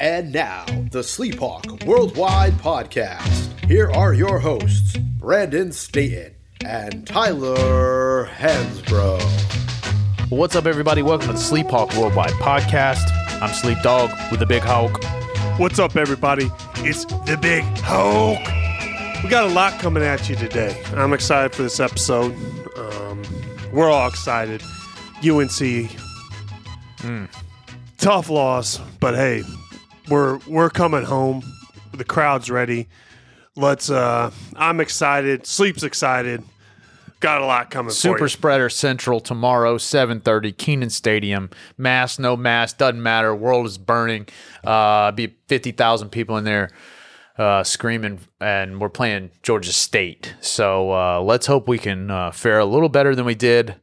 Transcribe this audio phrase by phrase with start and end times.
[0.00, 3.50] And now, the Sleephawk Worldwide Podcast.
[3.66, 6.34] Here are your hosts, Brandon Staten
[6.64, 9.20] and Tyler Hansbrough.
[10.30, 11.02] What's up, everybody?
[11.02, 13.12] Welcome to the Sleephawk Worldwide Podcast.
[13.42, 15.04] I'm Sleep Dog with the Big Hulk.
[15.58, 16.50] What's up, everybody?
[16.76, 18.38] It's the Big Hulk.
[19.22, 20.82] We got a lot coming at you today.
[20.94, 22.32] I'm excited for this episode.
[22.74, 23.22] Um,
[23.70, 24.62] we're all excited.
[25.22, 25.90] UNC,
[27.98, 29.42] tough loss, but hey,
[30.10, 31.42] we're we're coming home.
[31.92, 32.88] The crowd's ready.
[33.56, 33.90] Let's.
[33.90, 35.46] uh I'm excited.
[35.46, 36.42] Sleep's excited.
[37.20, 38.28] Got a lot coming for Super.
[38.28, 41.50] Spreader Central tomorrow, 7:30, Kenan Stadium.
[41.76, 43.34] Mask, no mask, doesn't matter.
[43.34, 44.26] World is burning.
[44.64, 46.70] Uh, be 50,000 people in there
[47.36, 50.34] uh, screaming, and we're playing Georgia State.
[50.40, 53.76] So uh, let's hope we can uh, fare a little better than we did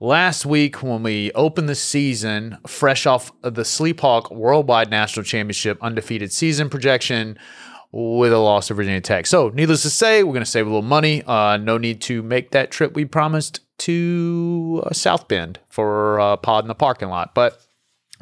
[0.00, 5.78] last week when we opened the season, fresh off of the Sleephawk Worldwide National Championship
[5.82, 7.38] undefeated season projection
[7.92, 9.26] with a loss to Virginia Tech.
[9.26, 11.22] So, needless to say, we're going to save a little money.
[11.22, 16.36] Uh, no need to make that trip we promised to uh, South Bend for uh,
[16.36, 17.34] pod in the parking lot.
[17.34, 17.60] But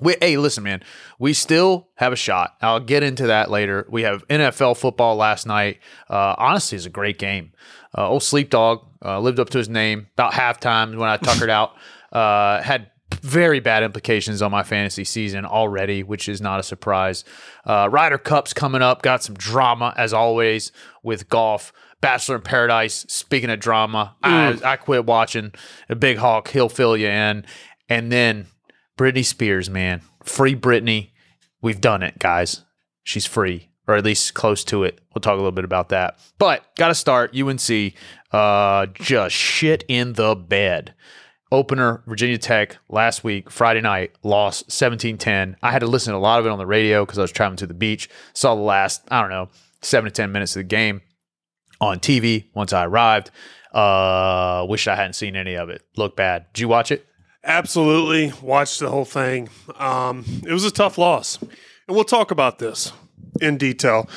[0.00, 0.82] we, hey, listen, man,
[1.18, 2.56] we still have a shot.
[2.60, 3.86] I'll get into that later.
[3.88, 5.78] We have NFL football last night.
[6.08, 7.52] Uh, honestly, it's a great game.
[7.96, 11.50] Uh, old Sleep Dog uh, lived up to his name about halftime when I tuckered
[11.50, 11.74] out.
[12.12, 12.90] Uh, had
[13.22, 17.24] very bad implications on my fantasy season already, which is not a surprise.
[17.64, 19.02] Uh, Ryder Cup's coming up.
[19.02, 21.72] Got some drama as always with golf.
[22.00, 23.06] Bachelor in Paradise.
[23.08, 25.52] Speaking of drama, I, I quit watching.
[25.88, 27.46] A big hawk, he'll fill you in.
[27.88, 28.46] And then
[28.98, 31.12] Britney Spears, man, free Britney.
[31.62, 32.62] We've done it, guys.
[33.04, 35.00] She's free, or at least close to it.
[35.14, 36.18] We'll talk a little bit about that.
[36.38, 37.36] But got to start.
[37.36, 37.94] UNC,
[38.32, 40.94] uh, just shit in the bed
[41.54, 45.54] opener Virginia Tech last week, Friday night, lost 17-10.
[45.62, 47.32] I had to listen to a lot of it on the radio because I was
[47.32, 48.10] traveling to the beach.
[48.32, 49.48] Saw the last, I don't know,
[49.80, 51.00] seven to 10 minutes of the game
[51.80, 53.30] on TV once I arrived.
[53.72, 55.82] Uh, wish I hadn't seen any of it.
[55.96, 56.46] Look bad.
[56.52, 57.06] Did you watch it?
[57.42, 58.32] Absolutely.
[58.42, 59.48] Watched the whole thing.
[59.76, 61.40] Um, it was a tough loss.
[61.40, 62.92] And we'll talk about this
[63.40, 64.08] in detail.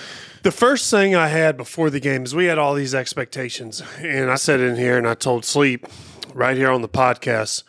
[0.44, 3.82] The first thing I had before the game is we had all these expectations.
[4.00, 5.88] And I said in here and I told Sleep
[6.34, 7.64] right here on the podcast,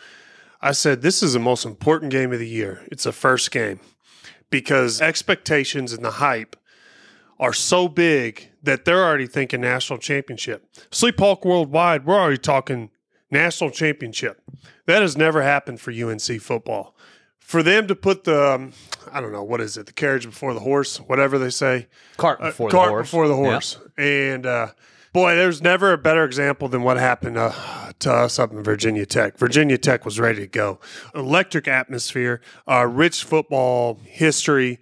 [0.61, 2.85] I said, this is the most important game of the year.
[2.91, 3.81] It's the first game
[4.51, 6.57] because expectations and the hype
[7.39, 10.69] are so big that they're already thinking national championship.
[10.91, 12.91] Sleep Hawk Worldwide, we're already talking
[13.31, 14.43] national championship.
[14.87, 16.97] That has never happened for UNC football.
[17.49, 18.73] For them to put the, um,
[19.11, 21.87] I don't know, what is it, the carriage before the horse, whatever they say,
[22.19, 23.07] Cart uh, before cart the horse.
[23.07, 23.37] before the
[23.97, 24.05] Yeah.
[24.05, 24.73] And uh,
[25.15, 27.53] boy, there's never a better example than what happened uh,
[28.01, 29.39] to us up in Virginia Tech.
[29.39, 30.79] Virginia Tech was ready to go.
[31.15, 34.79] Electric atmosphere, uh, rich football history.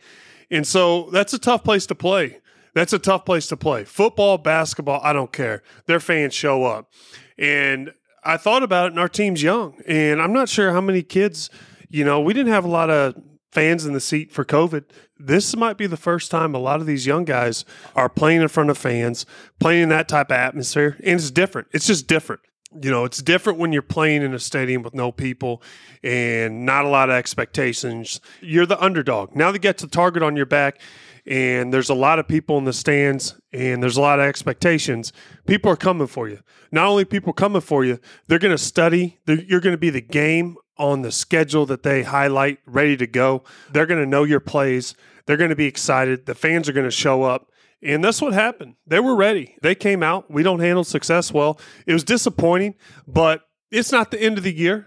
[0.50, 2.40] And so that's a tough place to play.
[2.74, 3.84] That's a tough place to play.
[3.84, 5.62] Football, basketball, I don't care.
[5.86, 6.90] Their fans show up.
[7.38, 7.94] And
[8.24, 9.80] I thought about it, and our team's young.
[9.86, 11.48] And I'm not sure how many kids,
[11.88, 13.14] you know, we didn't have a lot of
[13.52, 14.84] fans in the seat for COVID.
[15.18, 17.64] This might be the first time a lot of these young guys
[17.94, 19.24] are playing in front of fans,
[19.58, 20.96] playing in that type of atmosphere.
[21.02, 21.68] And it's different.
[21.72, 22.42] It's just different.
[22.82, 25.62] You know, it's different when you're playing in a stadium with no people
[26.02, 28.20] and not a lot of expectations.
[28.42, 29.34] You're the underdog.
[29.34, 30.78] Now they get the target on your back
[31.26, 35.12] and there's a lot of people in the stands and there's a lot of expectations.
[35.46, 36.40] People are coming for you.
[36.70, 39.18] Not only people coming for you, they're going to study.
[39.24, 43.06] They're, you're going to be the game on the schedule that they highlight, ready to
[43.06, 43.42] go.
[43.72, 44.94] They're going to know your plays.
[45.26, 46.26] They're going to be excited.
[46.26, 47.50] The fans are going to show up.
[47.82, 48.74] And that's what happened.
[48.86, 49.56] They were ready.
[49.62, 50.30] They came out.
[50.30, 51.58] We don't handle success well.
[51.86, 52.74] It was disappointing,
[53.06, 54.86] but it's not the end of the year.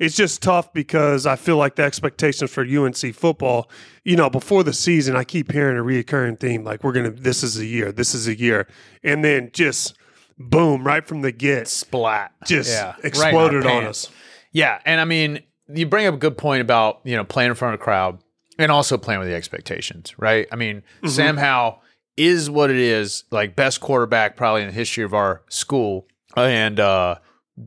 [0.00, 3.70] It's just tough because I feel like the expectations for UNC football,
[4.02, 7.44] you know, before the season, I keep hearing a reoccurring theme like we're gonna this
[7.44, 8.66] is a year, this is a year,
[9.04, 9.94] and then just
[10.36, 12.32] boom, right from the get, Splat.
[12.44, 14.06] just Yeah, right exploded on pants.
[14.08, 14.12] us.
[14.54, 17.54] Yeah, and I mean, you bring up a good point about you know playing in
[17.56, 18.18] front of a crowd
[18.58, 20.46] and also playing with the expectations, right?
[20.50, 21.08] I mean, Mm-hmm.
[21.08, 21.82] Sam Howell
[22.16, 26.06] is what it is, like best quarterback probably in the history of our school,
[26.36, 27.16] and uh,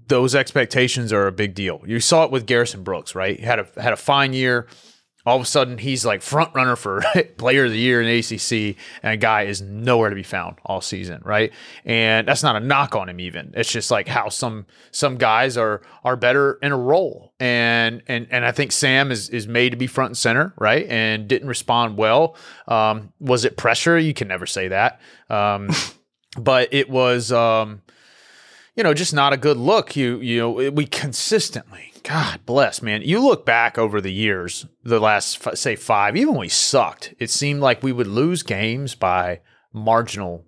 [0.07, 1.81] those expectations are a big deal.
[1.85, 3.38] You saw it with Garrison Brooks, right?
[3.38, 4.67] He had a had a fine year.
[5.27, 7.03] All of a sudden, he's like front runner for
[7.38, 10.56] player of the year in the ACC, and a guy is nowhere to be found
[10.65, 11.51] all season, right?
[11.83, 13.51] And that's not a knock on him, even.
[13.53, 18.27] It's just like how some some guys are are better in a role, and and
[18.31, 20.88] and I think Sam is is made to be front and center, right?
[20.88, 22.38] And didn't respond well.
[22.65, 24.00] Um, was it pressure?
[24.00, 25.69] You can never say that, um,
[26.38, 27.33] but it was.
[27.33, 27.81] Um,
[28.77, 29.95] you know, just not a good look.
[29.95, 33.01] You you know, we consistently, God bless, man.
[33.01, 37.13] You look back over the years, the last f- say five, even when we sucked,
[37.19, 39.42] it seemed like we would lose games by
[39.74, 40.45] marginal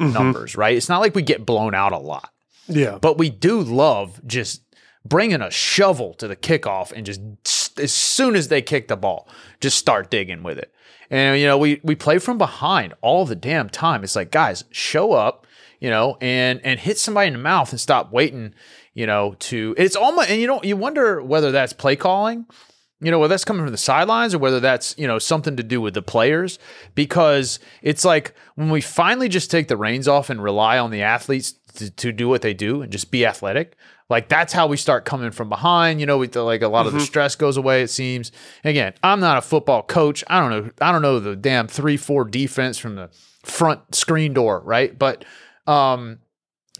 [0.00, 0.10] mm-hmm.
[0.10, 0.74] numbers, right?
[0.74, 2.30] It's not like we get blown out a lot,
[2.66, 2.96] Yeah.
[2.98, 4.62] but we do love just
[5.04, 7.20] bringing a shovel to the kickoff and just
[7.78, 9.28] as soon as they kick the ball,
[9.60, 10.72] just start digging with it.
[11.10, 14.02] And you know, we we play from behind all the damn time.
[14.02, 15.46] It's like, guys, show up,
[15.78, 18.54] you know, and and hit somebody in the mouth and stop waiting,
[18.94, 22.46] you know, to it's almost and you know, you wonder whether that's play calling,
[23.00, 25.62] you know, whether that's coming from the sidelines or whether that's, you know, something to
[25.62, 26.58] do with the players
[26.94, 31.02] because it's like when we finally just take the reins off and rely on the
[31.02, 33.76] athletes to, to do what they do and just be athletic,
[34.08, 35.98] like that's how we start coming from behind.
[35.98, 37.82] You know, we like a lot of the stress goes away.
[37.82, 38.30] It seems.
[38.62, 40.22] Again, I'm not a football coach.
[40.26, 40.70] I don't know.
[40.82, 43.08] I don't know the damn three four defense from the
[43.42, 44.96] front screen door, right?
[44.96, 45.24] But
[45.66, 46.18] um,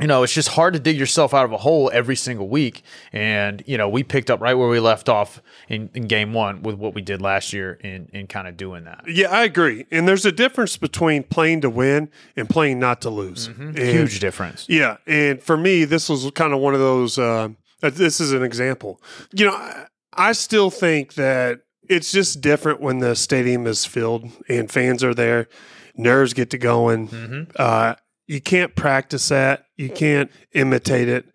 [0.03, 2.83] you know, it's just hard to dig yourself out of a hole every single week.
[3.13, 6.63] And, you know, we picked up right where we left off in, in game one
[6.63, 9.05] with what we did last year in, in kind of doing that.
[9.07, 9.87] Yeah, I agree.
[9.91, 13.47] And there's a difference between playing to win and playing not to lose.
[13.47, 14.67] And- Huge difference.
[14.69, 17.19] Yeah, and for me, this was kind of one of those.
[17.19, 17.51] Uh,
[17.83, 19.01] uh, this is an example.
[19.33, 24.29] You know, I, I still think that it's just different when the stadium is filled
[24.49, 25.49] and fans are there,
[25.97, 27.49] nerves get to going.
[27.57, 27.95] Uh,
[28.27, 29.67] you can't practice that.
[29.77, 31.27] You can't imitate it,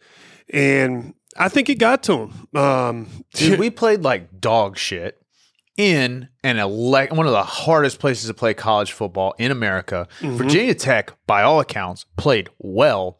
[0.52, 2.58] and I think it got to him.
[2.58, 5.22] Um, Dude, we played like dog shit
[5.78, 10.08] in an elect one of the hardest places to play college football in America.
[10.22, 13.20] Virginia Tech, by all accounts, played well.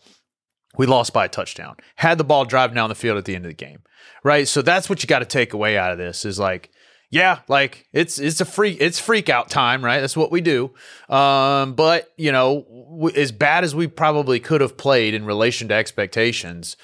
[0.78, 1.78] We lost by a touchdown.
[1.96, 3.84] Had the ball driving down the field at the end of the game.
[4.24, 4.48] Right?
[4.48, 6.72] So that's what you got to take away out of this is like
[7.10, 10.00] yeah, like it's it's a freak it's freak out time, right?
[10.02, 10.74] That's what we do.
[11.10, 15.68] Um, but you know, w- as bad as we probably could have played in relation
[15.70, 16.76] to expectations,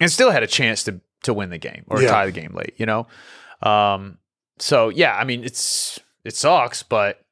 [0.00, 2.08] and still had a chance to to win the game or Yeah.
[2.10, 3.06] tie the game late, you know.
[3.62, 4.18] Um,
[4.58, 7.23] so yeah, I mean it's it sucks, but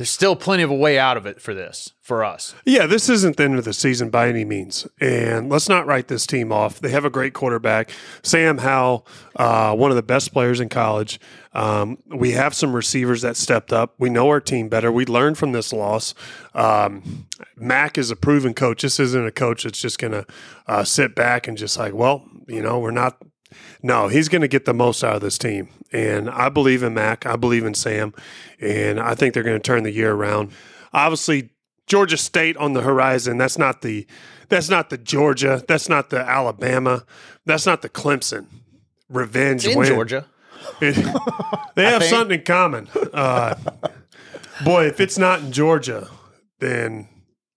[0.00, 2.54] there's still plenty of a way out of it for this for us.
[2.64, 4.88] Yeah, this isn't the end of the season by any means.
[4.98, 6.80] And let's not write this team off.
[6.80, 7.90] They have a great quarterback,
[8.22, 9.06] Sam Howell,
[9.36, 11.20] uh, one of the best players in college.
[11.52, 13.94] Um, we have some receivers that stepped up.
[13.98, 14.90] We know our team better.
[14.90, 16.14] We learned from this loss.
[16.54, 18.80] Um, Mack is a proven coach.
[18.80, 20.26] This isn't a coach that's just going to
[20.66, 23.18] uh, sit back and just like, well, you know, we're not.
[23.82, 25.68] No, he's going to get the most out of this team.
[25.92, 27.26] And I believe in Mack.
[27.26, 28.14] I believe in Sam.
[28.60, 30.52] And I think they're going to turn the year around.
[30.92, 31.50] Obviously,
[31.86, 33.38] Georgia State on the horizon.
[33.38, 34.06] That's not the
[34.48, 35.62] that's not the Georgia.
[35.68, 37.04] That's not the Alabama.
[37.46, 38.46] That's not the Clemson.
[39.08, 39.88] Revenge In win.
[39.88, 40.26] Georgia.
[40.80, 40.94] It-
[41.74, 42.10] they have think.
[42.10, 42.88] something in common.
[43.12, 43.54] Uh,
[44.64, 46.08] boy, if it's not in Georgia,
[46.58, 47.08] then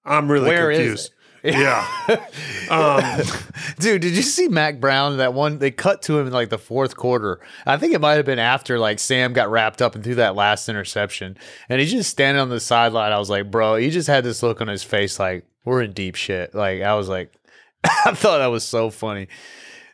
[0.06, 1.12] I'm really Where confused.
[1.44, 1.86] Yeah.
[2.69, 3.22] um,
[3.80, 5.18] Dude, did you see Mack Brown?
[5.18, 7.42] That one they cut to him in like the fourth quarter.
[7.66, 10.36] I think it might have been after like Sam got wrapped up and threw that
[10.36, 11.38] last interception,
[11.68, 13.12] and he's just standing on the sideline.
[13.12, 15.92] I was like, bro, he just had this look on his face, like we're in
[15.92, 16.56] deep shit.
[16.56, 17.34] Like I was like,
[17.84, 19.28] I thought that was so funny.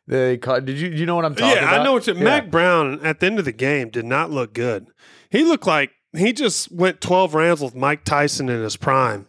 [0.08, 0.66] They caught.
[0.66, 1.82] Did you you know what I'm talking yeah, about?
[1.82, 2.24] I know what you, Yeah.
[2.24, 4.88] Mack Brown at the end of the game did not look good.
[5.30, 9.28] He looked like he just went 12 rounds with Mike Tyson in his prime.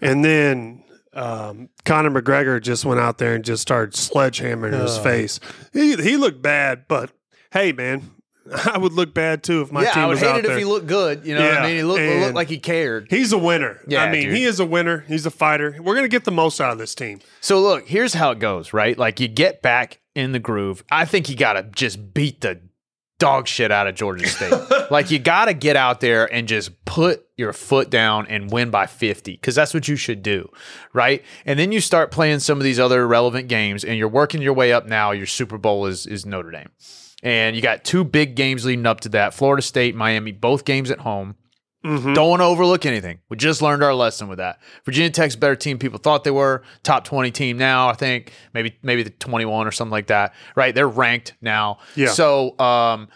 [0.00, 0.81] and then
[1.14, 5.02] um, Conor McGregor just went out there and just started sledgehammering in his Oh.
[5.02, 5.40] face.
[5.72, 7.10] He, he looked bad, but
[7.52, 8.10] hey, man,
[8.64, 10.30] I would look bad too if my yeah, team was out there.
[10.30, 10.56] I would hate it there.
[10.56, 11.24] if he looked good.
[11.26, 11.76] You know Yeah, I mean?
[11.76, 13.06] He looked, looked like he cared.
[13.10, 13.80] He's a winner.
[13.86, 14.36] Yeah, I mean, dude.
[14.36, 15.04] he is a winner.
[15.06, 15.76] He's a fighter.
[15.78, 17.20] We're going to get the most out of this team.
[17.40, 18.96] So look, here's how it goes, right?
[18.98, 20.82] Like you get back in the groove.
[20.90, 22.60] I think you got to just beat the
[23.18, 24.52] dog shit out of Georgia State.
[24.90, 28.70] like you got to get out there and just put your foot down and win
[28.70, 30.50] by 50 cuz that's what you should do,
[30.92, 31.22] right?
[31.46, 34.54] And then you start playing some of these other relevant games and you're working your
[34.54, 35.12] way up now.
[35.12, 36.70] Your Super Bowl is is Notre Dame.
[37.22, 39.32] And you got two big games leading up to that.
[39.32, 41.36] Florida State, Miami, both games at home.
[41.84, 42.12] Mm-hmm.
[42.14, 43.18] Don't want to overlook anything.
[43.28, 44.60] We just learned our lesson with that.
[44.84, 46.62] Virginia Tech's a better team people thought they were.
[46.82, 48.32] Top 20 team now, I think.
[48.54, 50.34] Maybe maybe the 21 or something like that.
[50.54, 50.74] Right?
[50.74, 51.78] They're ranked now.
[51.96, 52.10] Yeah.
[52.10, 53.08] So um,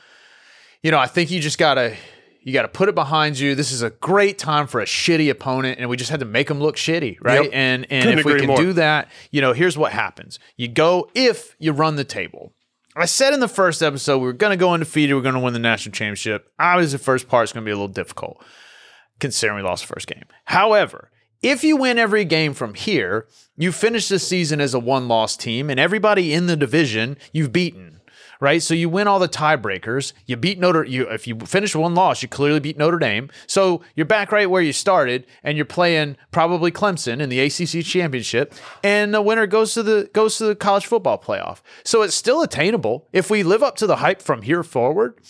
[0.83, 1.97] you know, I think you just gotta
[2.43, 3.55] you gotta put it behind you.
[3.55, 6.49] This is a great time for a shitty opponent, and we just had to make
[6.49, 7.45] them look shitty, right?
[7.45, 7.51] Yep.
[7.53, 8.57] And and Couldn't if we can more.
[8.57, 10.39] do that, you know, here's what happens.
[10.57, 12.53] You go if you run the table.
[12.99, 15.15] I said in the first episode we were going to go undefeated.
[15.15, 16.51] We're going to win the national championship.
[16.59, 18.43] Obviously, the first part is going to be a little difficult
[19.21, 20.25] considering we lost the first game.
[20.47, 21.11] However,
[21.43, 25.37] if you win every game from here, you finish the season as a one loss
[25.37, 27.96] team, and everybody in the division you've beaten,
[28.41, 28.63] right?
[28.63, 30.13] So you win all the tiebreakers.
[30.27, 30.85] You beat Notre.
[30.85, 33.31] You if you finish one loss, you clearly beat Notre Dame.
[33.47, 37.85] So you're back right where you started, and you're playing probably Clemson in the ACC
[37.85, 41.61] championship, and the winner goes to the goes to the college football playoff.
[41.85, 45.21] So it's still attainable if we live up to the hype from here forward.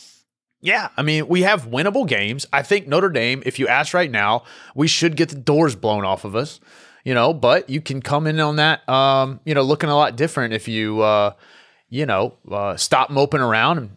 [0.62, 2.46] Yeah, I mean, we have winnable games.
[2.52, 4.42] I think Notre Dame, if you ask right now,
[4.74, 6.60] we should get the doors blown off of us,
[7.04, 10.16] you know, but you can come in on that, um, you know, looking a lot
[10.16, 11.34] different if you, uh,
[11.96, 13.96] you know, uh, stop moping around and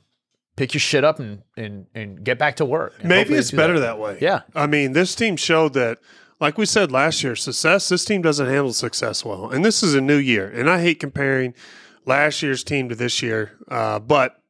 [0.56, 3.03] pick your shit up and, and, and get back to work.
[3.03, 4.00] Maybe it's better that.
[4.00, 4.18] way.
[4.22, 4.41] Yeah.
[4.56, 5.98] I mean, this team showed that,
[6.39, 9.50] like we said last year, success, this team doesn't handle success well.
[9.50, 10.48] And this is a new year.
[10.48, 11.53] And I hate comparing
[12.06, 14.41] last year's team to this year, uh, but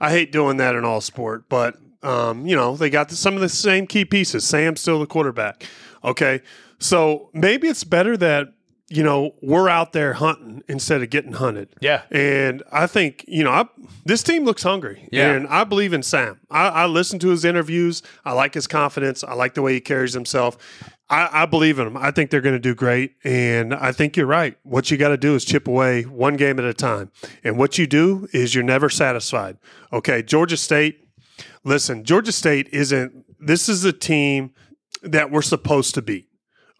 [0.00, 1.48] I hate doing that in all sport.
[1.48, 4.44] But, um, you know, they got the, some of the same key pieces.
[4.44, 5.66] Sam's still the quarterback.
[6.04, 6.42] Okay.
[6.78, 8.48] So maybe it's better that,
[8.90, 11.68] you know, we're out there hunting instead of getting hunted.
[11.80, 12.02] Yeah.
[12.10, 13.66] And I think, you know, I,
[14.06, 15.08] this team looks hungry.
[15.12, 15.32] Yeah.
[15.32, 16.40] And I believe in Sam.
[16.50, 18.02] I, I listen to his interviews.
[18.24, 19.22] I like his confidence.
[19.22, 20.56] I like the way he carries himself.
[21.10, 21.96] I, I believe in him.
[21.98, 23.14] I think they're going to do great.
[23.24, 24.56] And I think you're right.
[24.62, 27.10] What you got to do is chip away one game at a time.
[27.44, 29.58] And what you do is you're never satisfied.
[29.92, 30.22] Okay.
[30.22, 31.06] Georgia State,
[31.62, 34.52] listen, Georgia State isn't, this is a team
[35.02, 36.27] that we're supposed to beat.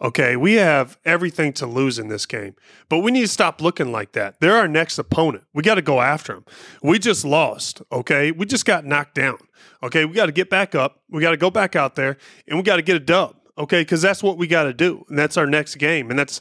[0.00, 2.54] Okay, we have everything to lose in this game,
[2.88, 4.38] but we need to stop looking like that.
[4.40, 5.44] They're our next opponent.
[5.52, 6.44] We got to go after them.
[6.84, 7.82] We just lost.
[7.90, 9.38] Okay, we just got knocked down.
[9.82, 11.00] Okay, we got to get back up.
[11.10, 13.34] We got to go back out there, and we got to get a dub.
[13.56, 16.40] Okay, because that's what we got to do, and that's our next game, and that's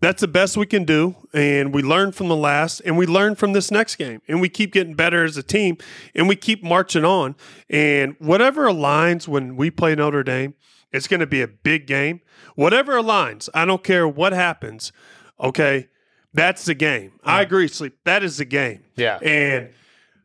[0.00, 1.14] that's the best we can do.
[1.32, 4.48] And we learn from the last, and we learn from this next game, and we
[4.48, 5.78] keep getting better as a team,
[6.14, 7.36] and we keep marching on.
[7.70, 10.54] And whatever aligns when we play Notre Dame,
[10.92, 12.20] it's going to be a big game.
[12.54, 14.92] Whatever aligns, I don't care what happens.
[15.40, 15.88] Okay,
[16.32, 17.12] that's the game.
[17.24, 17.98] I agree, sleep.
[18.04, 18.84] That is the game.
[18.96, 19.18] Yeah.
[19.18, 19.70] and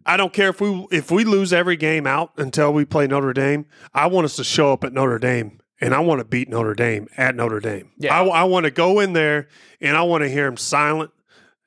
[0.06, 3.34] I don't care if we if we lose every game out until we play Notre
[3.34, 3.66] Dame.
[3.94, 5.60] I want us to show up at Notre Dame.
[5.84, 7.90] And I want to beat Notre Dame at Notre Dame.
[7.98, 8.16] Yeah.
[8.16, 9.48] I, I want to go in there
[9.80, 11.10] and I want to hear them silent.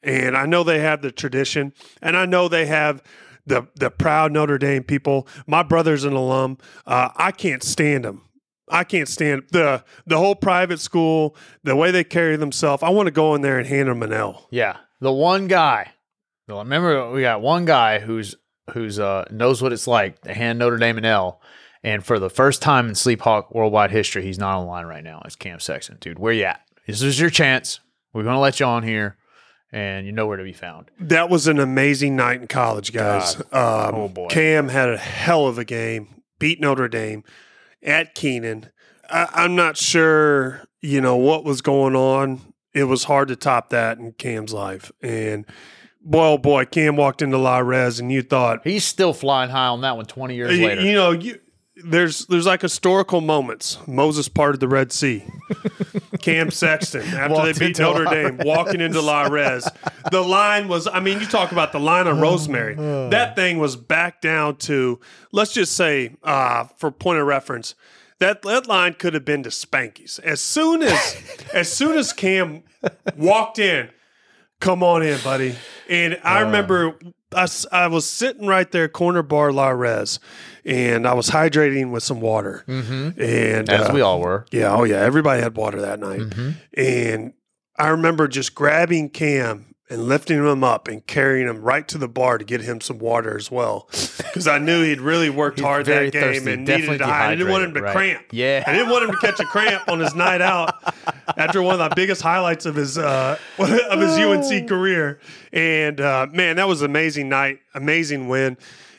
[0.05, 1.73] And I know they have the tradition,
[2.03, 3.03] and I know they have
[3.47, 5.27] the the proud Notre Dame people.
[5.47, 6.59] My brother's an alum.
[6.87, 8.23] Uh, I can't stand them.
[8.69, 12.83] I can't stand the the whole private school, the way they carry themselves.
[12.83, 14.47] I want to go in there and hand them an L.
[14.51, 15.93] Yeah, the one guy.
[16.49, 18.35] Remember we got one guy who's
[18.73, 21.41] who's uh knows what it's like to hand Notre Dame an L,
[21.83, 25.23] and for the first time in Sleep Hawk worldwide history, he's not online right now.
[25.25, 26.19] It's Cam Sexton, dude.
[26.19, 26.61] Where you at?
[26.87, 27.81] This is your chance.
[28.13, 29.17] We're gonna let you on here,
[29.73, 30.91] and you know where to be found.
[31.01, 33.37] That was an amazing night in college, guys.
[33.37, 34.29] Um, Oh, boy.
[34.29, 36.23] Cam had a hell of a game.
[36.39, 37.25] Beat Notre Dame
[37.85, 38.71] at Kenan.
[39.11, 42.41] I, I'm not sure, you know, what was going on.
[42.73, 44.91] It was hard to top that in Cam's life.
[45.01, 45.45] And
[46.01, 49.69] boy, oh boy, Cam walked into La Res, and you thought, He's still flying high
[49.69, 50.81] on that one 20 years you, later.
[50.81, 51.39] you know, you,
[51.77, 53.79] there's there's like historical moments.
[53.87, 55.25] Moses parted the Red Sea.
[56.25, 59.69] Cam Sexton after they beat Notre La Dame, walking into La Res.
[60.11, 62.77] The line was, I mean, you talk about the line on Rosemary.
[63.15, 64.99] That thing was back down to,
[65.31, 67.75] let's just say, uh, for point of reference,
[68.19, 70.19] that that line could have been to Spanky's.
[70.21, 71.17] As soon as
[71.53, 72.63] as soon as Cam
[73.17, 73.91] walked in,
[74.61, 75.55] come on in, buddy.
[75.89, 76.99] And I remember
[77.35, 80.19] I, I was sitting right there, corner bar La Res,
[80.65, 82.65] and I was hydrating with some water.
[82.67, 83.21] Mm-hmm.
[83.21, 84.47] And as uh, we all were.
[84.51, 86.23] yeah, oh yeah, everybody had water that night.
[86.77, 87.33] And
[87.77, 92.09] I remember just grabbing Cam and lifting him up and carrying him right to the
[92.09, 95.87] bar to get him some water as well, because I knew he'd really worked hard
[95.87, 97.33] that game thirsty, and definitely needed to hide.
[97.33, 97.93] I didn't want him to right.
[97.93, 98.27] cramp.
[98.31, 98.65] Yeah.
[98.67, 100.75] I didn't want him to catch a cramp on his night out
[101.37, 105.21] after one of the biggest highlights of his uh, of his UNC career.
[105.53, 108.57] And uh, man, that was an amazing night, amazing win,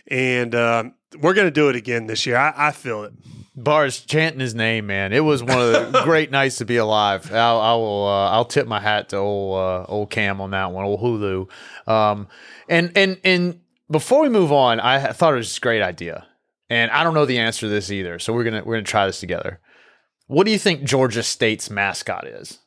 [0.07, 0.83] and uh,
[1.19, 2.37] we're gonna do it again this year.
[2.37, 3.13] I, I feel it.
[3.57, 5.13] Bars chanting his name, man.
[5.13, 7.31] It was one of the great nights to be alive.
[7.31, 8.07] I'll, I will.
[8.07, 11.49] Uh, I'll tip my hat to old uh, old Cam on that one, old Hulu.
[11.89, 12.27] Um,
[12.67, 16.25] and and and before we move on, I thought it was a great idea,
[16.69, 18.19] and I don't know the answer to this either.
[18.19, 19.59] So we're gonna we're gonna try this together.
[20.27, 22.59] What do you think Georgia State's mascot is?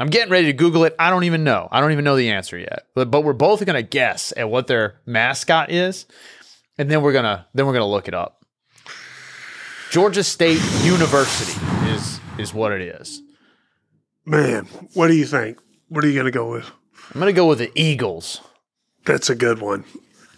[0.00, 0.96] I'm getting ready to Google it.
[0.98, 1.68] I don't even know.
[1.70, 2.86] I don't even know the answer yet.
[2.94, 6.06] But but we're both gonna guess at what their mascot is,
[6.76, 8.44] and then we're gonna then we're gonna look it up.
[9.94, 11.52] Georgia State University
[11.86, 13.22] is is what it is.
[14.26, 15.60] Man, what do you think?
[15.88, 16.68] What are you gonna go with?
[17.14, 18.40] I'm gonna go with the Eagles.
[19.04, 19.84] That's a good one.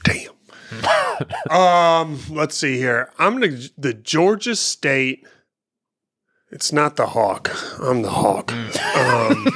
[0.05, 1.51] Damn.
[1.51, 3.11] um, let's see here.
[3.19, 5.27] I'm gonna the Georgia State.
[6.51, 7.51] It's not the Hawk.
[7.81, 8.53] I'm the Hawk.
[8.53, 9.47] Um,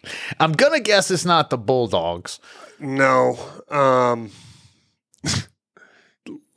[0.40, 2.40] I'm gonna guess it's not the Bulldogs.
[2.80, 3.38] no.
[3.70, 4.32] Um,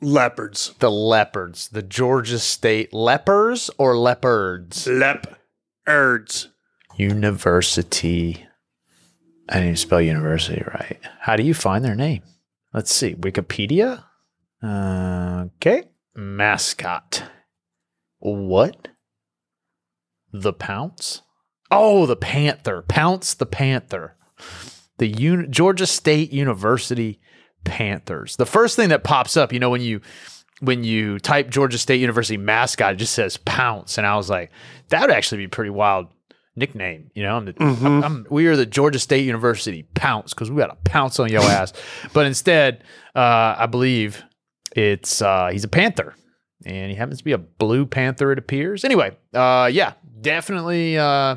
[0.00, 0.74] Leopards.
[0.78, 4.86] The Leopards, the Georgia State Lepers or Leopards?
[4.86, 6.48] Leopards.
[6.96, 8.46] University.
[9.48, 10.98] I didn't even spell university right.
[11.20, 12.22] How do you find their name?
[12.72, 13.14] Let's see.
[13.14, 14.04] Wikipedia?
[14.62, 15.84] Uh, okay.
[16.14, 17.24] Mascot.
[18.18, 18.88] What?
[20.32, 21.22] The Pounce?
[21.70, 22.82] Oh, the Panther.
[22.88, 24.16] Pounce the Panther.
[24.98, 27.20] The Un- Georgia State University
[27.68, 28.36] Panthers.
[28.36, 30.00] The first thing that pops up, you know, when you
[30.60, 34.50] when you type Georgia State University mascot, it just says Pounce, and I was like,
[34.88, 36.08] that would actually be pretty wild
[36.56, 37.10] nickname.
[37.14, 40.56] You know, I'm the, I'm, I'm, we are the Georgia State University Pounce because we
[40.56, 41.72] got to pounce on your ass.
[42.12, 42.82] But instead,
[43.14, 44.24] uh, I believe
[44.74, 46.14] it's uh, he's a Panther,
[46.64, 48.32] and he happens to be a blue Panther.
[48.32, 48.84] It appears.
[48.84, 50.98] Anyway, uh, yeah, definitely.
[50.98, 51.36] Uh,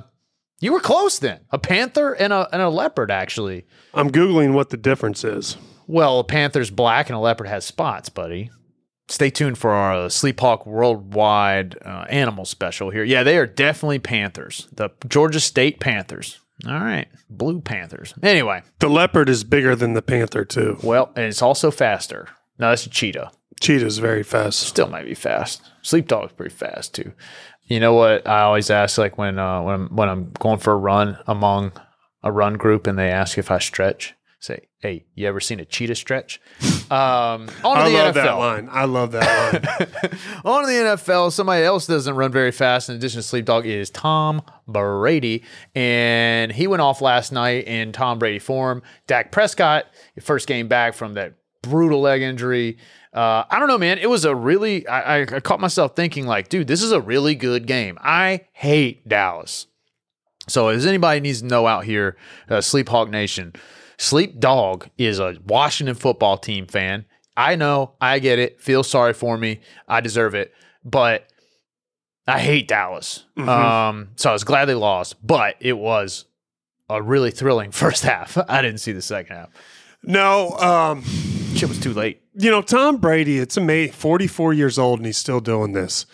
[0.61, 1.39] you were close then.
[1.49, 3.65] A panther and a and a leopard actually.
[3.95, 5.57] I'm Googling what the difference is.
[5.91, 8.49] Well, a panther's black and a leopard has spots, buddy.
[9.09, 13.03] Stay tuned for our Sleep Hawk Worldwide uh, Animal Special here.
[13.03, 14.69] Yeah, they are definitely panthers.
[14.71, 16.39] The Georgia State Panthers.
[16.65, 18.13] All right, blue panthers.
[18.23, 20.77] Anyway, The leopard is bigger than the panther, too.
[20.81, 22.29] well, and it's also faster.
[22.57, 23.31] No, that's a cheetah.
[23.59, 24.59] Cheetah's very fast.
[24.61, 25.61] Still might be fast.
[25.81, 27.11] Sleep Dog's pretty fast too.
[27.65, 28.25] You know what?
[28.27, 31.73] I always ask, like when uh, when I'm, when I'm going for a run among
[32.23, 34.15] a run group, and they ask if I stretch.
[34.41, 36.41] Say, hey, you ever seen a cheetah stretch?
[36.91, 38.23] Um, on to the love NFL.
[38.25, 38.69] that line.
[38.69, 40.11] I love that line.
[40.43, 43.65] On to the NFL, somebody else doesn't run very fast in addition to Sleep Dog
[43.65, 45.45] is Tom Brady.
[45.73, 48.81] And he went off last night in Tom Brady form.
[49.07, 49.85] Dak Prescott,
[50.19, 52.77] first game back from that brutal leg injury.
[53.13, 53.97] Uh, I don't know, man.
[53.97, 56.99] It was a really, I, I, I caught myself thinking, like, dude, this is a
[56.99, 57.97] really good game.
[58.01, 59.67] I hate Dallas.
[60.49, 62.17] So, as anybody needs to know out here,
[62.49, 63.53] uh, Sleep Hawk Nation,
[64.01, 67.05] Sleep Dog is a Washington football team fan.
[67.37, 68.59] I know, I get it.
[68.59, 69.59] Feel sorry for me.
[69.87, 70.51] I deserve it.
[70.83, 71.27] But
[72.27, 73.25] I hate Dallas.
[73.37, 76.25] Um, so I was glad they lost, but it was
[76.89, 78.39] a really thrilling first half.
[78.49, 79.49] I didn't see the second half.
[80.01, 81.03] no, um,
[81.55, 82.23] Shit was too late.
[82.33, 83.93] you know, Tom Brady, it's amazing.
[83.93, 86.07] 44 years old and he's still doing this.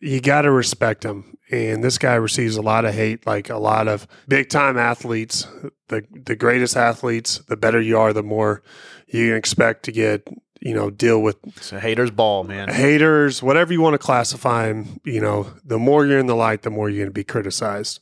[0.00, 1.38] You got to respect him.
[1.52, 5.46] And this guy receives a lot of hate, like a lot of big time athletes.
[5.88, 8.62] The, the greatest athletes, the better you are, the more
[9.06, 10.26] you expect to get,
[10.60, 12.70] you know, deal with It's a hater's ball, man.
[12.70, 16.62] haters, whatever you want to classify him, you know, the more you're in the light,
[16.62, 18.00] the more you're going to be criticized.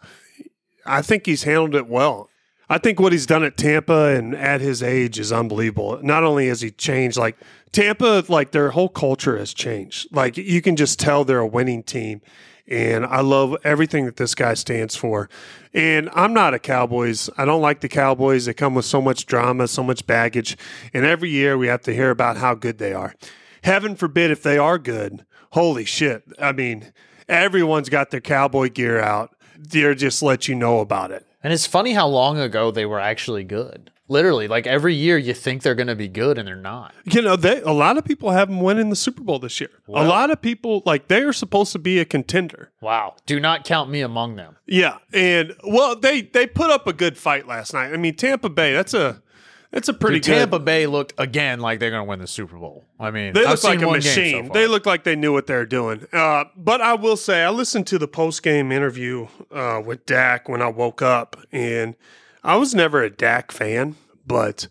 [0.86, 2.30] I think he's handled it well.
[2.68, 5.98] I think what he's done at Tampa and at his age is unbelievable.
[6.04, 7.36] Not only has he changed, like
[7.72, 10.06] Tampa, like their whole culture has changed.
[10.14, 12.20] Like you can just tell they're a winning team.
[12.68, 15.28] And I love everything that this guy stands for.
[15.74, 17.30] And I'm not a Cowboys.
[17.36, 18.46] I don't like the Cowboys.
[18.46, 20.56] They come with so much drama, so much baggage.
[20.94, 23.14] And every year we have to hear about how good they are.
[23.62, 25.24] Heaven forbid if they are good.
[25.52, 26.22] Holy shit.
[26.38, 26.92] I mean,
[27.28, 29.34] everyone's got their cowboy gear out.
[29.58, 31.26] They're just let you know about it.
[31.42, 33.90] And it's funny how long ago they were actually good.
[34.10, 36.92] Literally, like every year you think they're going to be good and they're not.
[37.04, 39.70] You know, they a lot of people have them winning the Super Bowl this year.
[39.88, 42.70] a lot of people like they are supposed to be a contender.
[42.80, 43.14] Wow.
[43.24, 44.56] Do not count me among them.
[44.66, 47.92] Yeah, and well, they they put up a good fight last night.
[47.92, 49.22] I mean, Tampa Bay, that's a
[49.70, 50.34] that's a pretty Dude, good.
[50.38, 52.86] Tampa Bay looked again like they're going to win the Super Bowl.
[52.98, 54.50] I mean, They look like a game so machine.
[54.52, 56.06] they look like they knew what they were doing.
[56.12, 60.48] Uh, but I will say, I listened to the post game interview uh, with Dak
[60.48, 61.94] when I woke up, and
[62.42, 64.68] I was never a Dak fan, but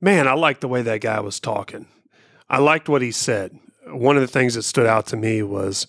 [0.00, 1.86] man, I liked the way that guy was talking.
[2.48, 3.58] I liked what he said.
[3.88, 5.86] One of the things that stood out to me was,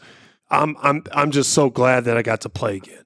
[0.50, 3.04] "I'm I'm I'm just so glad that I got to play again."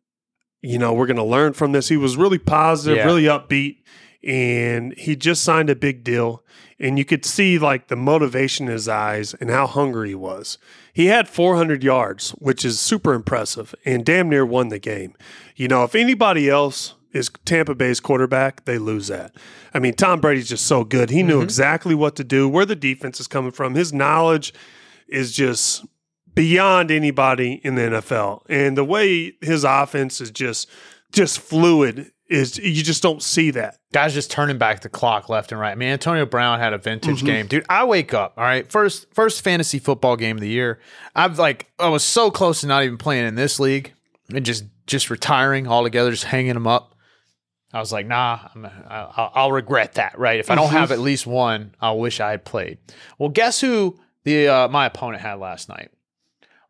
[0.62, 1.88] You know, we're going to learn from this.
[1.90, 3.06] He was really positive, Yeah.
[3.06, 3.78] really upbeat,
[4.24, 6.44] and he just signed a big deal
[6.80, 10.58] and you could see like the motivation in his eyes and how hungry he was.
[10.94, 15.14] He had 400 yards, which is super impressive, and damn near won the game.
[15.56, 19.36] You know, if anybody else is Tampa Bay's quarterback, they lose that.
[19.74, 21.10] I mean, Tom Brady's just so good.
[21.10, 23.76] He knew exactly what to do, where the defense is coming from.
[23.76, 24.54] His knowledge
[25.08, 25.86] is just
[26.34, 28.44] beyond anybody in the NFL.
[28.50, 30.70] And the way his offense is just
[31.12, 33.78] just fluid is you just don't see that.
[33.92, 35.72] guys just turning back the clock left and right.
[35.74, 37.26] I mean, Antonio Brown had a vintage Mm-hmm.
[37.26, 37.66] game, dude.
[37.68, 40.80] I wake up, all right, first first fantasy football game of the year.
[41.14, 43.92] I've like I was so close to not even playing in this league
[44.34, 46.96] and just just retiring altogether, just hanging them up.
[47.74, 50.40] I was like, nah, I'm, I'll, I'll regret that, right?
[50.40, 50.76] If I don't Mm-hmm.
[50.76, 52.78] have at least one, I'll wish I had played.
[53.18, 55.90] Well, guess who the uh, my opponent had last night?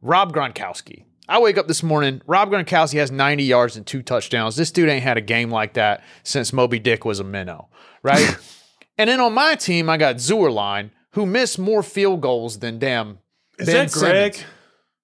[0.02, 1.06] Rob Gronkowski.
[1.28, 2.22] I wake up this morning.
[2.28, 4.56] Rob Gronkowski has 90 yards and two touchdowns.
[4.56, 7.70] This dude ain't had a game like that since Moby Dick was a minnow,
[8.04, 8.36] right?
[8.98, 13.20] and then on my team, I got Zuerlein, who missed more field goals than damn.
[13.58, 14.34] Is Ben that Greg?
[14.36, 14.52] Simmons.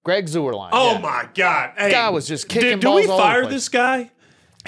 [0.04, 0.70] Greg Zuerlein.
[0.72, 0.98] Oh yeah.
[0.98, 1.72] my God!
[1.76, 4.10] Hey, guy was just kicking Did, do we all over the fire this guy?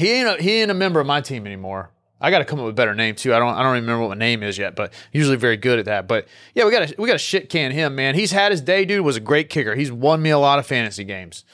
[0.01, 1.91] He ain't a, he ain't a member of my team anymore.
[2.21, 3.33] I got to come up with a better name too.
[3.35, 5.79] I don't I don't even remember what my name is yet, but usually very good
[5.79, 6.07] at that.
[6.07, 8.15] But yeah, we got to we got to shit can him, man.
[8.15, 9.05] He's had his day, dude.
[9.05, 9.75] Was a great kicker.
[9.75, 11.45] He's won me a lot of fantasy games.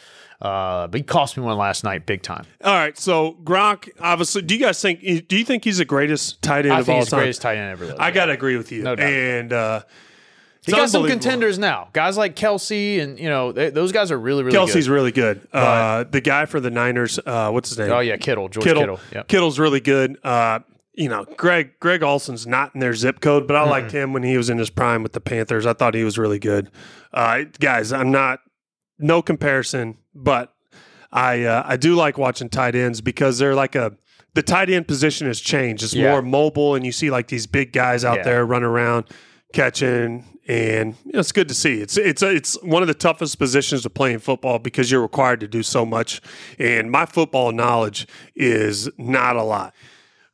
[0.42, 2.44] Uh, but he cost me one last night, big time.
[2.62, 5.00] All right, so Gronk, obviously, do you guys think?
[5.28, 7.20] Do you think he's the greatest tight end I of think all he's the time?
[7.20, 7.86] greatest tight end ever.
[7.86, 7.98] lived.
[8.00, 8.82] I gotta agree with you.
[8.82, 9.08] No doubt.
[9.08, 9.82] And uh,
[10.66, 11.88] he got some contenders now.
[11.92, 14.68] Guys like Kelce and you know they, those guys are really really good.
[14.68, 14.94] Kelce's good.
[14.94, 15.48] really good.
[15.52, 17.90] Uh, the guy for the Niners, uh, what's his name?
[17.90, 18.82] Oh yeah, Kittle, George Kittle.
[18.82, 19.00] Kittle.
[19.12, 19.28] Yep.
[19.28, 20.18] Kittle's really good.
[20.24, 20.58] Uh,
[20.94, 24.22] you know, Greg Greg Olsen's not in their zip code, but I liked him when
[24.22, 25.66] he was in his prime with the Panthers.
[25.66, 26.70] I thought he was really good.
[27.12, 28.40] Uh, guys, I'm not
[28.98, 30.52] no comparison, but
[31.12, 33.92] I uh, I do like watching tight ends because they're like a
[34.34, 35.82] the tight end position has changed.
[35.82, 36.10] It's Yeah.
[36.10, 38.22] more mobile, and you see like these big guys out Yeah.
[38.24, 39.04] there running around
[39.52, 40.24] catching.
[40.48, 41.80] And you know, it's good to see.
[41.80, 45.40] It's it's it's one of the toughest positions to play in football because you're required
[45.40, 46.20] to do so much.
[46.58, 48.06] And my football knowledge
[48.36, 49.74] is not a lot.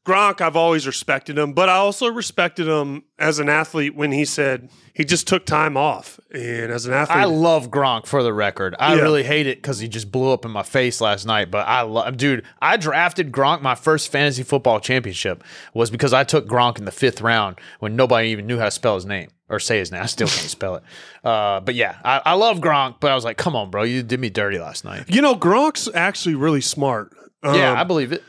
[0.04, 4.24] Gronk, I've always respected him, but I also respected him as an athlete when he
[4.24, 6.18] said he just took time off.
[6.34, 8.74] And as an athlete, I love Gronk for the record.
[8.80, 9.02] I Yeah.
[9.02, 11.52] really hate it because he just blew up in my face last night.
[11.52, 12.42] But I love, dude.
[12.60, 13.62] I drafted Gronk.
[13.62, 17.94] My first fantasy football championship was because I took Gronk in the fifth round when
[17.94, 20.02] nobody even knew how to spell his name or say his name.
[20.02, 20.82] I still can't spell it.
[21.22, 22.96] Uh, but yeah, I, I love Gronk.
[22.98, 25.04] But I was like, come on, bro, you did me dirty last night.
[25.06, 27.12] you know, Gronk's actually really smart.
[27.44, 28.24] Um, yeah, I believe it.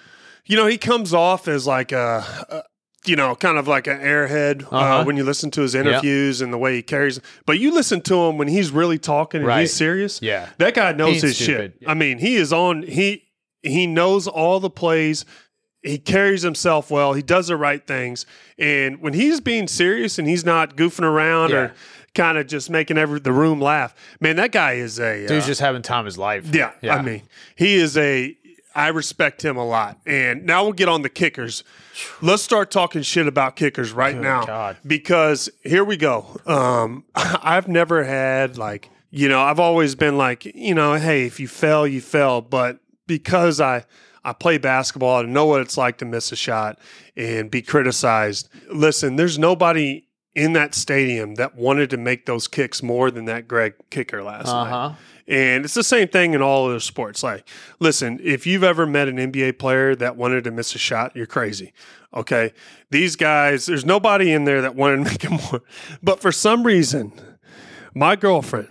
[0.45, 2.63] You know, he comes off as like a, a
[3.05, 5.03] you know, kind of like an airhead uh, Uh-huh.
[5.03, 7.19] when you listen to his interviews and the way he carries.
[7.45, 9.61] But you listen to him when he's really talking and Right.
[9.61, 10.21] he's serious.
[10.21, 10.49] Yeah.
[10.57, 11.73] that guy knows ain't his stupid.
[11.79, 11.89] shit.
[11.89, 12.83] I mean, he is on.
[12.83, 13.23] He
[13.61, 15.25] he knows all the plays.
[15.81, 17.11] He carries himself well.
[17.11, 18.25] He does the right things.
[18.57, 21.55] And when he's being serious and he's not goofing around Yeah.
[21.57, 21.73] or
[22.15, 25.47] kind of just making every the room laugh, man, that guy is a Dude's uh,
[25.47, 26.45] just having time his life.
[26.55, 27.23] yeah, I mean,
[27.57, 28.37] he is a.
[28.75, 29.99] I respect him a lot.
[30.05, 31.63] And now we'll get on the kickers.
[32.21, 34.77] Let's start talking shit about kickers right now God.
[34.85, 36.39] because here we go.
[36.45, 41.39] Um, I've never had like you know I've always been like you know hey if
[41.39, 43.85] you fell you fell, but because I
[44.25, 46.79] I play basketball I know what it's like to miss a shot
[47.15, 48.49] and be criticized.
[48.71, 53.47] Listen, there's nobody in that stadium that wanted to make those kicks more than that
[53.47, 54.95] Greg kicker last Uh night.
[55.27, 57.23] And it's the same thing in all other sports.
[57.23, 57.47] Like,
[57.79, 61.25] listen, if you've ever met an NBA player that wanted to miss a shot, you're
[61.25, 61.73] crazy.
[62.13, 62.53] Okay.
[62.91, 65.61] These guys, there's nobody in there that wanted to make it more.
[66.01, 67.13] But for some reason,
[67.93, 68.69] my girlfriend,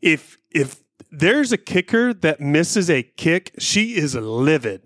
[0.00, 4.82] if if there's a kicker that misses a kick, she is livid.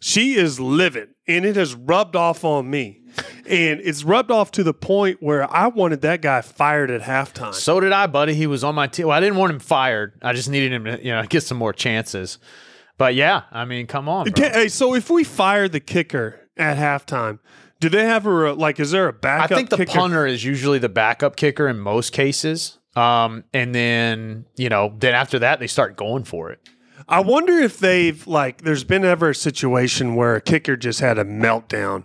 [0.00, 1.10] She is livid.
[1.26, 2.97] And it has rubbed off on me.
[3.48, 7.54] And it's rubbed off to the point where I wanted that guy fired at halftime.
[7.54, 8.34] So did I, buddy.
[8.34, 9.08] He was on my team.
[9.08, 10.12] Well, I didn't want him fired.
[10.22, 12.38] I just needed him to, you know, get some more chances.
[12.98, 14.50] But yeah, I mean, come on, bro.
[14.50, 17.38] Hey, so if we fire the kicker at halftime,
[17.80, 18.80] do they have a like?
[18.80, 19.52] Is there a backup?
[19.52, 19.92] I think the kicker?
[19.92, 22.78] punter is usually the backup kicker in most cases.
[22.96, 26.68] Um, and then you know, then after that, they start going for it.
[27.08, 28.62] I wonder if they've like.
[28.62, 32.04] There's been ever a situation where a kicker just had a meltdown,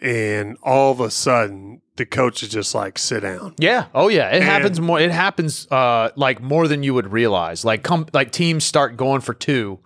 [0.00, 3.86] and all of a sudden the coach is just like, "Sit down." Yeah.
[3.94, 4.30] Oh yeah.
[4.30, 4.98] It happens more.
[5.00, 7.64] It happens uh like more than you would realize.
[7.64, 9.80] Like come like teams start going for two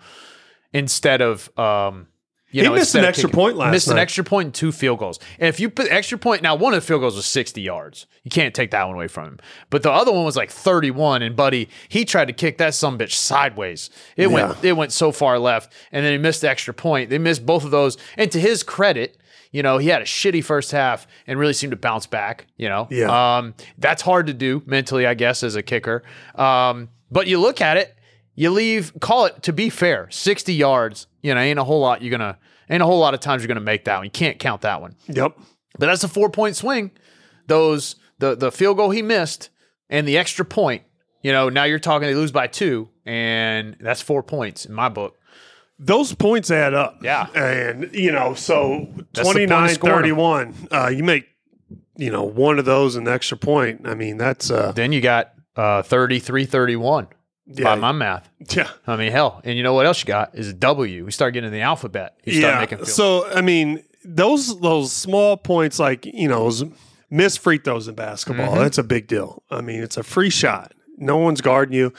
[0.73, 2.09] instead of um.
[2.51, 3.73] You He know, missed an extra kicking- point last night.
[3.73, 4.03] Missed an night.
[4.03, 5.19] extra point and two field goals.
[5.41, 8.07] And if you put extra point, now one of the field goals was sixty yards.
[8.23, 9.39] You can't take that one away from him.
[9.71, 11.21] But the other one was like thirty-one.
[11.23, 13.91] And buddy, he tried to kick that some bitch sideways.
[14.17, 17.11] It went it went so far left, and then he missed the extra point.
[17.11, 17.97] They missed both of those.
[18.17, 19.17] And to his credit,
[19.55, 22.47] you know, he had a shitty first half and really seemed to bounce back.
[22.57, 23.37] You know, Yeah.
[23.39, 26.03] um, that's hard to do mentally, I guess, as a kicker.
[26.35, 27.95] Um, but you look at it,
[28.35, 32.03] you leave, call it to be fair, 60 yards, you know, ain't a whole lot
[32.03, 32.37] you're going to,
[32.69, 34.05] ain't a whole lot of times you're going to make that one.
[34.07, 34.97] You can't count that one.
[35.07, 35.39] Yep.
[35.79, 36.91] But that's a four point swing.
[37.47, 39.51] Those, the, the field goal he missed
[39.89, 40.83] and the extra point,
[41.23, 44.89] you know, now you're talking they lose by two, and that's four points in my
[44.89, 45.17] book.
[45.79, 46.99] Those points add up.
[47.03, 47.27] Yeah.
[47.35, 51.27] And, you know, so That's the point of 29 scoring 31, uh, you make,
[51.97, 53.83] you know, one of those an extra point.
[53.85, 57.09] I mean, that's, uh, Then you got uh, 33 31
[57.47, 57.65] yeah.
[57.65, 58.29] by my math.
[58.51, 58.71] yeah.
[58.87, 61.05] I mean, hell, and you know what else you got is a W.
[61.05, 62.17] We start getting the alphabet.
[62.25, 62.89] You start making field.
[62.89, 66.51] So I mean, those those small points, like you know,
[67.11, 68.59] missed free throws in basketball, Mm-hmm.
[68.61, 69.43] that's a big deal.
[69.51, 70.73] I mean, it's a free shot.
[70.97, 71.93] No one's guarding you,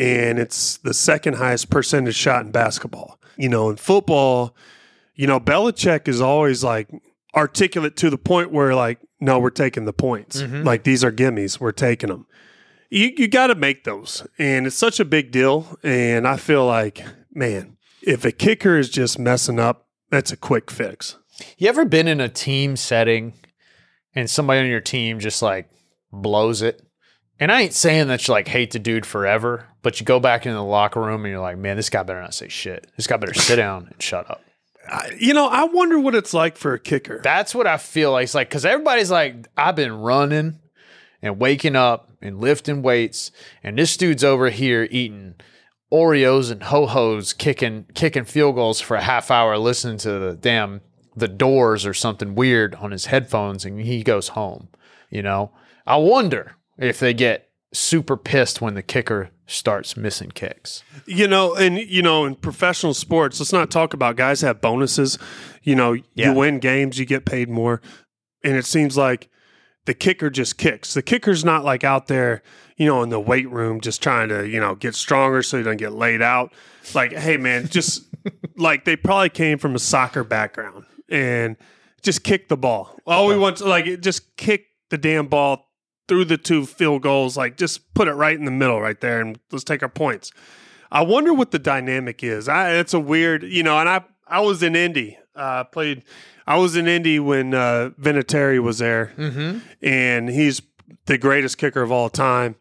[0.00, 3.20] and it's the second highest percentage shot in basketball.
[3.36, 4.56] You know, in football,
[5.14, 6.88] you know, Belichick is always like
[7.36, 10.40] articulate to the point where like no, we're taking the points.
[10.40, 10.62] Mm-hmm.
[10.62, 11.60] Like these are gimmies.
[11.60, 12.26] We're taking them.
[12.88, 15.78] You you got to make those, and it's such a big deal.
[15.82, 20.70] And I feel like, man, if a kicker is just messing up, that's a quick
[20.70, 21.16] fix.
[21.58, 23.34] You ever been in a team setting
[24.14, 25.68] and somebody on your team just like
[26.10, 26.82] blows it?
[27.40, 30.44] And I ain't saying that you like hate the dude forever, but you go back
[30.44, 32.86] into the locker room and you're like, man, this guy better not say shit.
[32.96, 34.42] This guy better sit down and shut up.
[34.88, 37.20] I, you know, I wonder what it's like for a kicker.
[37.22, 38.24] That's what I feel like.
[38.24, 40.58] It's like, because everybody's like, I've been running
[41.22, 43.30] and waking up and lifting weights,
[43.62, 45.34] and this dude's over here eating
[45.92, 50.34] Oreos and ho hos, kicking kicking field goals for a half hour, listening to the
[50.34, 50.80] damn
[51.16, 54.68] the doors or something weird on his headphones, and he goes home.
[55.10, 55.52] You know,
[55.86, 60.82] I wonder if they get super pissed when the kicker starts missing kicks.
[61.06, 65.18] You know, and you know, in professional sports, let's not talk about guys have bonuses.
[65.62, 66.32] You know, Yeah.
[66.32, 67.80] you win games, you get paid more,
[68.42, 69.28] and it seems like
[69.86, 70.94] the kicker just kicks.
[70.94, 72.42] The kicker's not like out there,
[72.76, 75.62] you know, in the weight room just trying to, you know, get stronger so he
[75.64, 76.52] doesn't get laid out.
[76.94, 78.04] Like, hey man, just
[78.56, 81.56] like they probably came from a soccer background and
[82.02, 82.96] just kick the ball.
[83.06, 85.69] All we want to like it- just kick the damn ball
[86.10, 89.20] through the two field goals, like just put it right in the middle right there
[89.20, 90.32] and let's take our points.
[90.92, 92.48] I wonder what the dynamic is.
[92.48, 95.16] I it's a weird, you know, and I I was in Indy.
[95.36, 96.02] Uh played
[96.48, 99.58] I was in Indy when uh Vinatieri was there Mm-hmm.
[99.86, 100.60] and he's
[101.06, 102.56] the greatest kicker of all time.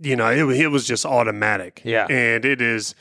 [0.00, 1.82] You know, it, it was just automatic.
[1.84, 2.06] Yeah.
[2.10, 2.94] And it is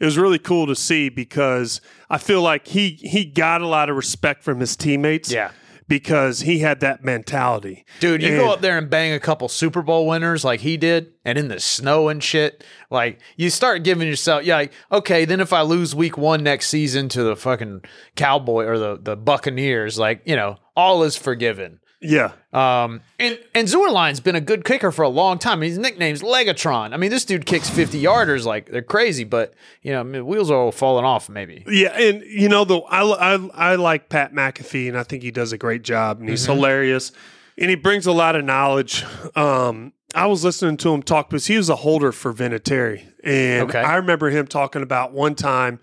[0.00, 3.90] it was really cool to see because I feel like he he got a lot
[3.90, 5.50] of respect from his teammates Yeah.
[5.88, 7.84] Because he had that mentality.
[8.00, 10.76] Dude, you And- go up there and bang a couple Super Bowl winners like he
[10.76, 12.64] did, and in the snow and shit.
[12.90, 15.24] Like you start giving yourself, yeah, like, okay.
[15.24, 17.82] Then if I lose week one next season to the fucking
[18.16, 21.80] Cowboy or the the Buccaneers, like you know, all is forgiven.
[22.06, 22.32] Yeah.
[22.52, 25.60] Um, and and Zuerlein's been a good kicker for a long time.
[25.60, 26.94] His nickname's Legatron.
[26.94, 30.26] I mean, this dude kicks fifty yarders like they're crazy, but you know, I mean,
[30.26, 31.28] wheels are all falling off.
[31.28, 31.64] Maybe.
[31.68, 33.02] Yeah, and you know the I,
[33.34, 36.44] I I like Pat McAfee, and I think he does a great job, and he's
[36.44, 36.52] Mm-hmm.
[36.54, 37.12] hilarious,
[37.58, 39.04] and he brings a lot of knowledge.
[39.34, 43.68] Um, I was listening to him talk because he was a holder for Vinatieri, and
[43.68, 43.80] Okay.
[43.80, 45.78] I remember him talking about one time,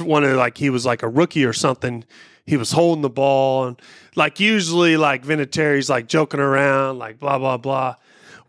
[0.00, 2.04] one of like he was like a rookie or something.
[2.46, 3.80] He was holding the ball, and
[4.16, 7.96] like usually, like Vinatieri's like joking around, like blah blah blah.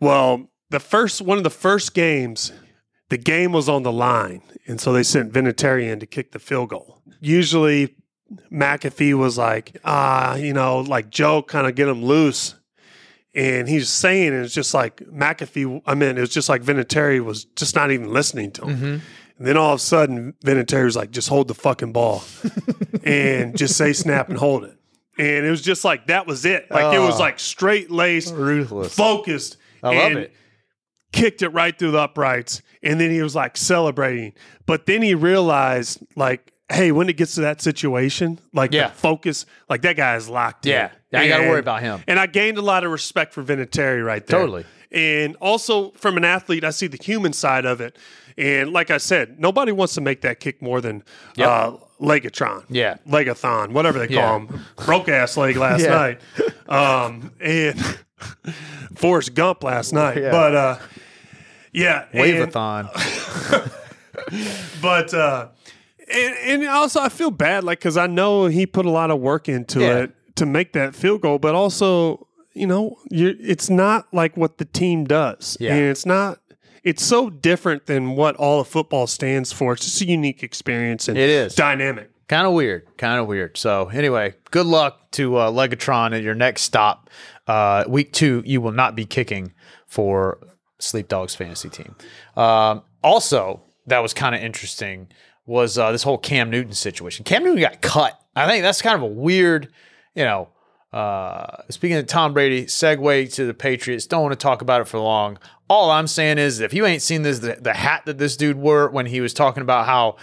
[0.00, 2.52] Well, the first one of the first games,
[3.08, 6.38] the game was on the line, and so they sent Vinatieri in to kick the
[6.38, 7.00] field goal.
[7.20, 7.94] Usually,
[8.52, 12.54] McAfee was like, ah, you know, like Joe, kind of get him loose.
[13.34, 15.82] And he's saying, and it's just like McAfee.
[15.86, 19.02] I mean, it was just like Vinatieri was just not even listening to him.
[19.38, 22.22] And then all of a sudden, Vinatieri was like, just hold the fucking ball
[23.04, 24.76] and just say snap and hold it.
[25.18, 26.70] And it was just like that was it.
[26.70, 27.18] Like it was Oh.
[27.18, 28.94] like straight laced, Ruthless.
[28.94, 29.56] focused.
[29.82, 30.34] I love and it.
[31.12, 34.34] Kicked it right through the uprights, and then he was like celebrating.
[34.66, 38.88] But then he realized, like, hey, when it gets to that situation, like Yeah.
[38.88, 40.90] the focus, like that guy is locked Yeah.
[41.12, 41.18] in.
[41.20, 42.02] I got to worry about him.
[42.06, 44.40] And I gained a lot of respect for Vinatieri right there.
[44.40, 44.64] Totally.
[44.96, 47.96] And also from an athlete, I see the human side of it.
[48.38, 51.02] And like I said, nobody wants to make that kick more than
[51.36, 51.48] Yep.
[51.48, 52.64] uh, Legatron.
[52.68, 52.96] Yeah.
[53.08, 54.20] Legathon, whatever they Yeah.
[54.22, 54.60] call him.
[54.84, 55.90] Broke ass leg last Yeah.
[55.94, 56.20] night.
[56.68, 57.78] Um, and
[58.96, 60.16] Forrest Gump last night.
[60.18, 60.30] Yeah.
[60.30, 60.76] But uh,
[61.72, 62.04] yeah.
[62.14, 62.88] Waveathon.
[64.82, 65.48] but uh
[66.12, 69.20] and, and also I feel bad like cuz I know he put a lot of
[69.20, 69.96] work into Yeah.
[69.98, 72.25] it to make that field goal but also
[72.56, 75.56] you know it's not like what the team does.
[75.60, 75.74] Yeah.
[75.74, 76.38] and it's not
[76.82, 79.72] it's so different than what all of football stands for.
[79.72, 81.54] It's just a unique experience and It is.
[81.54, 82.10] dynamic.
[82.28, 83.56] Kind of weird kind of weird.
[83.56, 87.10] So anyway good luck to uh, legatron at your next stop.
[87.46, 89.52] Uh, week two you will not be kicking
[89.86, 90.38] for
[90.78, 91.94] sleep dogs fantasy team.
[92.36, 95.08] Um, also that was kind of interesting
[95.46, 97.24] was uh, this whole cam newton situation.
[97.24, 98.20] Cam newton got cut.
[98.34, 99.72] I think that's kind of a weird
[100.14, 100.48] you know
[100.96, 104.06] uh, speaking of Tom Brady, segue to the Patriots.
[104.06, 105.38] Don't want to talk about it for long.
[105.68, 108.56] All I'm saying is, if you ain't seen this, the, the hat that this dude
[108.56, 110.16] wore when he was talking about how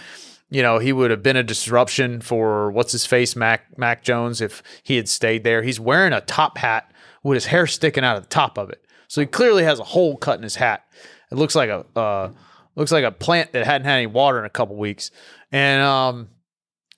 [0.50, 4.40] you know, he would have been a disruption for what's his face, Mac Mac Jones,
[4.40, 5.62] if he had stayed there.
[5.62, 8.84] He's wearing a top hat with his hair sticking out of the top of it,
[9.08, 10.84] so he clearly has a hole cut in his hat.
[11.30, 12.30] It looks like a uh,
[12.74, 15.12] looks like a plant that hadn't had any water in a couple weeks.
[15.52, 16.28] And um,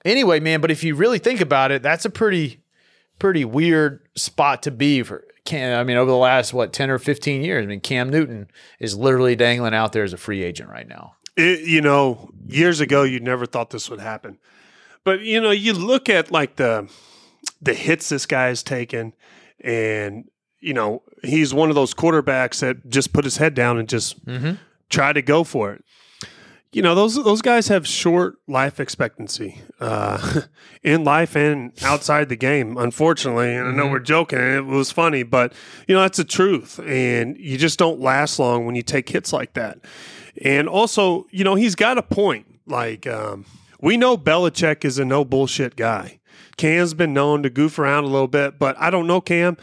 [0.05, 2.63] anyway, man, but if you really think about it, that's a pretty
[3.19, 5.25] pretty weird spot to be for.
[5.45, 8.49] Cam, I mean, over the last what ten or fifteen years, I mean, Cam Newton
[8.81, 11.15] is literally dangling out there as a free agent right now.
[11.37, 14.39] it, you know, years ago you never thought this would happen.
[15.05, 16.91] But you know, you look at like the
[17.63, 19.15] the hits this guy has taken
[19.61, 20.29] and
[20.61, 24.25] you know, he's one of those quarterbacks that just put his head down and just
[24.25, 24.55] mm-hmm.
[24.89, 25.85] try to go for it.
[26.73, 30.43] You know, those those guys have short life expectancy uh,
[30.83, 32.77] in life and outside the game.
[32.77, 35.53] Unfortunately, and I know we're joking, and it was funny, but
[35.89, 36.79] you know that's the truth.
[36.81, 39.79] And you just don't last long when you take hits like that.
[40.43, 42.47] And also, you know, he's got a point.
[42.67, 43.47] Like um,
[43.81, 46.21] we know Belichick is a no bullshit guy.
[46.57, 49.57] Cam's been known to goof around a little bit, but I don't know Cam.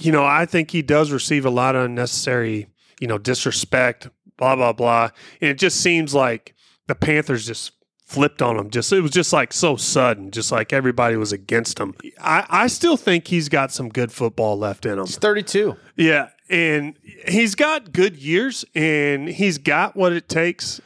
[0.00, 2.66] You know, I think he does receive a lot of unnecessary,
[3.00, 5.10] you know, disrespect, blah blah blah.
[5.40, 6.54] And it just seems like
[6.86, 7.72] the Panthers just
[8.06, 8.70] flipped on him.
[8.70, 11.94] Just it was just like so sudden, just like everybody was against him.
[12.20, 15.06] I, I still think he's got some good football left in him.
[15.06, 15.76] He's 32.
[15.96, 16.96] Yeah, and
[17.26, 20.80] he's got good years, and he's got what it takes.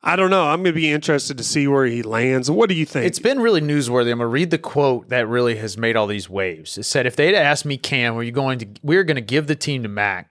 [0.00, 0.44] I don't know.
[0.44, 2.48] I'm going to be interested to see where he lands.
[2.48, 3.06] What do you think?
[3.06, 4.12] It's been really newsworthy.
[4.12, 6.78] I'm gonna read the quote that really has made all these waves.
[6.78, 8.68] It said, "If they'd asked me, Cam, are you going to?
[8.82, 10.30] We're going to give the team to Mac.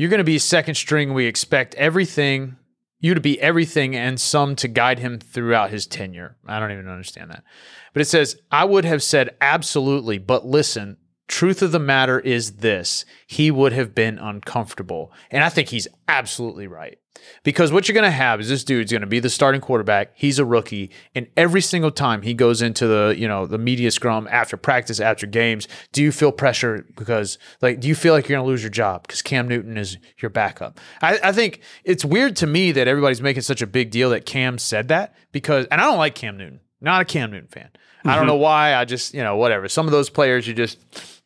[0.00, 1.12] You're going to be second string.
[1.12, 2.56] We expect everything,
[3.00, 6.38] you to be everything, and some to guide him throughout his tenure.
[6.46, 7.44] I don't even understand that,
[7.92, 10.96] but it says I would have said absolutely, but listen."
[11.30, 15.12] Truth of the matter is this he would have been uncomfortable.
[15.30, 16.98] And I think he's absolutely right.
[17.44, 20.10] Because what you're going to have is this dude's going to be the starting quarterback.
[20.16, 23.92] He's a rookie, and every single time he goes into the you know the media
[23.92, 28.28] scrum after practice, after games, do you feel pressure because like do you feel like
[28.28, 30.80] you're going to lose your job because Cam Newton is your backup?
[31.00, 34.26] I, I think it's weird to me that everybody's making such a big deal that
[34.26, 37.68] Cam said that because, and I don't like Cam Newton, not a Cam Newton fan.
[38.04, 38.26] I don't mm-hmm.
[38.28, 38.74] know why.
[38.74, 39.68] I just you know whatever.
[39.68, 40.78] Some of those players you just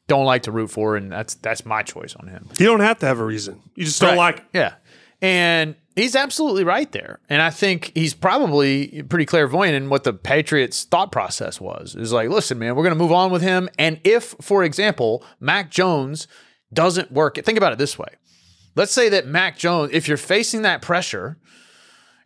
[0.06, 2.48] don't like to root for, and that's that's my choice on him.
[2.58, 3.60] you don't have to have a reason.
[3.74, 4.36] You just don't Right.
[4.36, 4.44] like.
[4.52, 4.74] Yeah.
[5.22, 7.20] And he's absolutely right there.
[7.30, 11.94] And I think he's probably pretty clairvoyant in what the Patriots thought process was.
[11.94, 13.70] Is like, listen, man, we're going to move on with him.
[13.78, 16.28] And if, for example, Mac Jones
[16.74, 18.08] doesn't work, think about it this way.
[18.76, 21.38] Let's say that Mac Jones, if you're facing that pressure,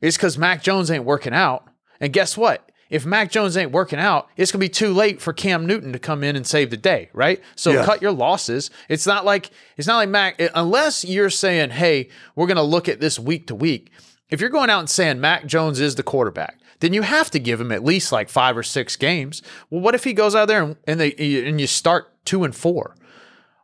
[0.01, 1.69] it's because Mac Jones ain't working out.
[2.01, 2.68] And guess what?
[2.91, 5.93] If Mac Jones ain't working out, it's going to be too late for Cam Newton
[5.93, 7.41] to come in and save the day, right?
[7.55, 7.85] So Yeah.
[7.85, 8.71] cut your losses.
[8.89, 12.63] It's not like it's not like Mac uh, unless you're saying, "Hey, we're going to
[12.63, 13.91] look at this week to week."
[14.31, 17.39] If you're going out and saying Mac Jones is the quarterback, then you have to
[17.39, 19.43] give him at least like 5 or 6 games.
[19.71, 21.13] Well, what if he goes out there and, and they
[21.47, 22.95] and you start 2 and 4?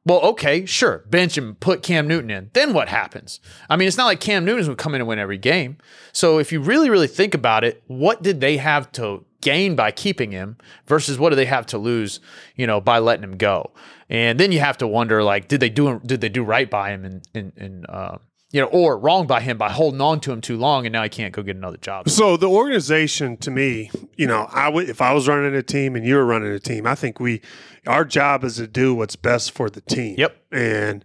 [0.06, 1.04] Well, okay, sure.
[1.08, 2.50] Bench him, put Cam Newton in.
[2.52, 3.40] Then what happens?
[3.70, 5.78] I mean, it's not like Cam Newton would come in and win every game.
[6.12, 9.90] So if you really, really think about it, what did they have to gain by
[9.90, 12.20] keeping him versus what do they have to lose,
[12.54, 13.70] you know, by letting him go?
[14.10, 16.90] And then you have to wonder, like, did they do did they do right by
[16.90, 18.18] him and and and uh,
[18.54, 21.02] you know, or wrong by him by holding on to him too long and now
[21.02, 22.08] he can't go get another job.
[22.08, 25.96] So the organization, to me, you know, I would if I was running a team
[25.96, 27.40] and you were running a team, I think we,
[27.84, 30.14] our job is to do what's best for the team.
[30.18, 30.36] Yep.
[30.52, 31.04] And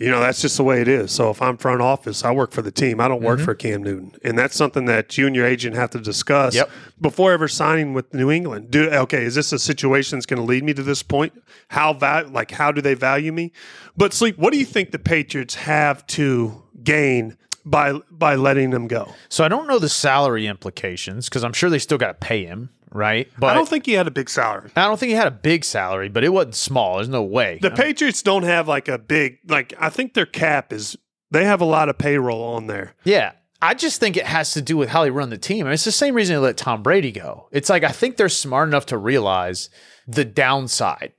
[0.00, 1.10] you know that's just the way it is.
[1.10, 3.00] So if I'm front office, I work for the team.
[3.00, 3.26] I don't Mm-hmm.
[3.26, 6.54] work for Cam Newton, and that's something that you and your agent have to discuss
[6.54, 6.70] Yep.
[7.00, 8.70] before ever signing with New England.
[8.70, 9.24] Do okay?
[9.24, 11.32] Is this a situation that's going to lead me to this point?
[11.66, 13.50] How val- like how do they value me?
[13.96, 14.38] But sleep.
[14.38, 19.12] What do you think the Patriots have to gain by by letting them go?
[19.28, 22.44] So I don't know the salary implications because I'm sure they still got to pay
[22.44, 23.28] him, right?
[23.38, 24.70] But I don't think he had a big salary.
[24.76, 26.96] I don't think he had a big salary, but it wasn't small.
[26.96, 27.58] There's no way.
[27.60, 30.96] The Patriots don't have like a big like I think their cap is
[31.30, 32.94] they have a lot of payroll on there.
[33.04, 33.32] Yeah.
[33.60, 35.66] I just think it has to do with how they run the team.
[35.66, 37.48] And it's the same reason they let Tom Brady go.
[37.50, 39.68] It's like I think they're smart enough to realize
[40.06, 41.12] the downside,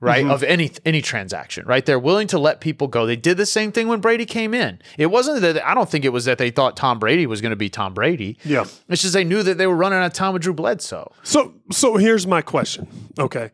[0.00, 0.30] right, mm-hmm.
[0.30, 1.84] of any any transaction, right?
[1.84, 3.06] They're willing to let people go.
[3.06, 4.80] They did the same thing when Brady came in.
[4.98, 7.50] It wasn't that I don't think it was that they thought Tom Brady was going
[7.50, 8.38] to be Tom Brady.
[8.44, 8.64] Yeah.
[8.88, 11.12] It's just they knew that they were running out of time with Drew Bledsoe.
[11.22, 12.88] So so here's my question.
[13.18, 13.50] Okay.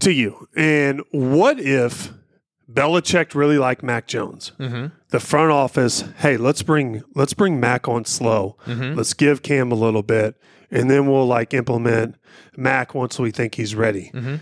[0.00, 0.48] To you.
[0.56, 2.12] And what if
[2.70, 4.52] Belichick really liked Mac Jones?
[4.58, 4.94] Mm-hmm.
[5.08, 8.56] The front office, hey, let's bring let's bring Mac on slow.
[8.66, 8.96] Mm-hmm.
[8.96, 10.36] Let's give Cam a little bit,
[10.70, 12.16] and then we'll like implement
[12.56, 14.10] Mac once we think he's ready.
[14.12, 14.36] Mm-hmm.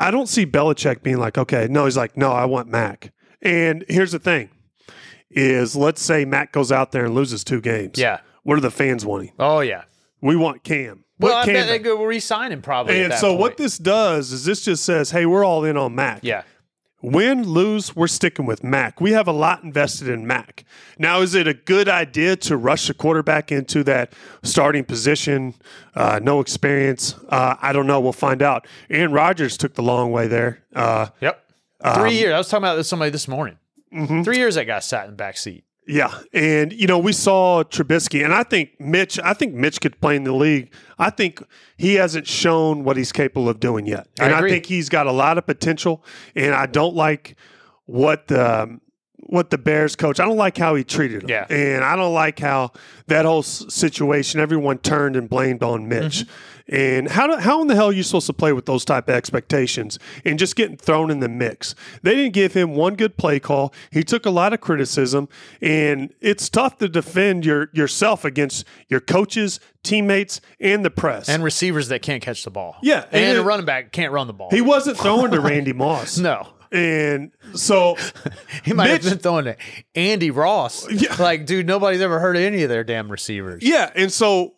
[0.00, 3.12] I don't see Belichick being like, okay, no, he's like, no, I want Mac.
[3.42, 4.50] And here's the thing:
[5.30, 7.98] is let's say Mac goes out there and loses two games.
[7.98, 8.20] Yeah.
[8.42, 9.32] What are the fans wanting?
[9.38, 9.84] Oh yeah.
[10.20, 11.04] We want Cam.
[11.18, 13.02] Well, Put I Cam bet they go re-sign him probably.
[13.02, 16.20] And so what this does is this just says, hey, we're all in on Mac.
[16.22, 16.42] Yeah.
[17.02, 19.00] Win, lose, we're sticking with Mac.
[19.00, 20.64] We have a lot invested in Mac.
[20.98, 25.54] Now, is it a good idea to rush a quarterback into that starting position?
[25.94, 27.14] Uh, no experience.
[27.30, 28.00] Uh, I don't know.
[28.00, 28.66] We'll find out.
[28.90, 30.62] Aaron Rodgers took the long way there.
[30.74, 31.42] Uh, Yep.
[31.82, 32.34] Um, Three years.
[32.34, 33.56] I was talking about this somebody this morning.
[33.94, 34.22] Mm-hmm.
[34.22, 35.64] Three years that guy sat in the back seat.
[35.86, 39.18] Yeah, and you know we saw Trubisky, and I think Mitch.
[39.18, 40.72] I think Mitch could play in the league.
[40.98, 41.42] I think
[41.76, 44.50] he hasn't shown what he's capable of doing yet, and I, agree.
[44.50, 46.04] think he's got a lot of potential.
[46.36, 47.34] And I don't like
[47.86, 48.78] what the
[49.30, 50.20] what the Bears coach.
[50.20, 51.30] I don't like how he treated him.
[51.30, 51.46] Yeah.
[51.48, 52.72] and I don't like how
[53.06, 54.40] that whole situation.
[54.40, 56.24] Everyone turned and blamed on Mitch.
[56.24, 56.59] Mm-hmm.
[56.70, 59.14] And how how in the hell are you supposed to play with those type of
[59.16, 61.74] expectations and just getting thrown in the mix?
[62.02, 63.74] They didn't give him one good play call.
[63.90, 65.28] He took a lot of criticism,
[65.60, 71.28] and it's tough to defend your yourself against your coaches, teammates, and the press.
[71.28, 72.76] and receivers that can't catch the ball.
[72.82, 74.50] Yeah, and, and a running back can't run the ball.
[74.50, 76.18] he wasn't throwing to Randy Moss.
[76.18, 77.96] no, And so
[78.64, 79.56] he might Mitch- have been throwing to
[79.96, 80.88] Andy Ross.
[80.90, 81.16] Yeah.
[81.18, 83.62] Like, dude, nobody's ever heard of any of their damn receivers.
[83.64, 84.54] Yeah, and so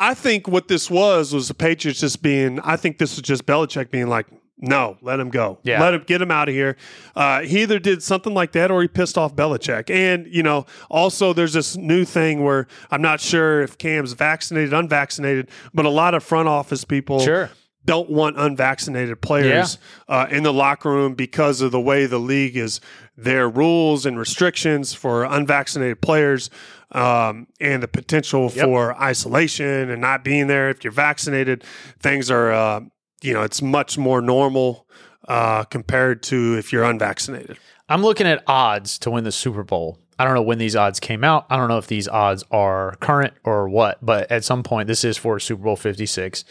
[0.00, 2.58] I think what this was was the Patriots just being.
[2.60, 4.26] I think this was just Belichick being like,
[4.58, 5.58] "No, let him go.
[5.62, 5.80] Yeah.
[5.80, 6.76] Let him get him out of here."
[7.14, 9.90] Uh, he either did something like that or he pissed off Belichick.
[9.90, 14.72] And you know, also there's this new thing where I'm not sure if Cam's vaccinated,
[14.72, 17.50] unvaccinated, but a lot of front office people Sure.
[17.84, 19.78] Don't want unvaccinated players
[20.08, 22.80] uh, in the locker room because of the way the league is
[23.16, 26.50] their rules and restrictions for unvaccinated players
[26.92, 28.64] um, and the potential Yep.
[28.66, 31.64] for isolation and not being there if you're vaccinated
[32.00, 32.80] things are uh,
[33.22, 34.86] you know it's much more normal
[35.28, 37.56] uh, compared to if you're unvaccinated
[37.88, 39.98] I'm looking at odds to win the Super Bowl.
[40.20, 41.46] I don't know when these odds came out.
[41.48, 45.02] I don't know if these odds are current or what, but at some point, this
[45.02, 46.44] is for Super Bowl 56.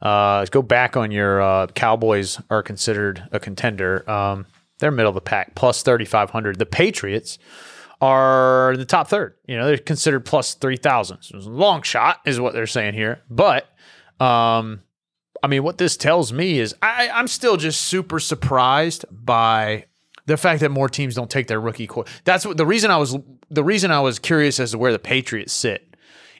[0.00, 4.10] Uh, go back on your uh, Cowboys are considered a contender.
[4.10, 4.46] Um,
[4.80, 6.58] they're middle of the pack, plus 3,500.
[6.58, 7.38] The Patriots
[8.00, 9.36] are in the top third.
[9.46, 11.22] You know, they're considered plus 3,000.
[11.22, 13.22] So long shot, is what they're saying here.
[13.30, 13.68] But,
[14.18, 14.82] um,
[15.44, 19.84] I mean, what this tells me is I, I'm still just super surprised by
[20.26, 22.04] the fact that more teams don't take their rookie core.
[22.24, 23.16] That's what the reason I was
[23.50, 25.96] the reason I was curious as to where the Patriots sit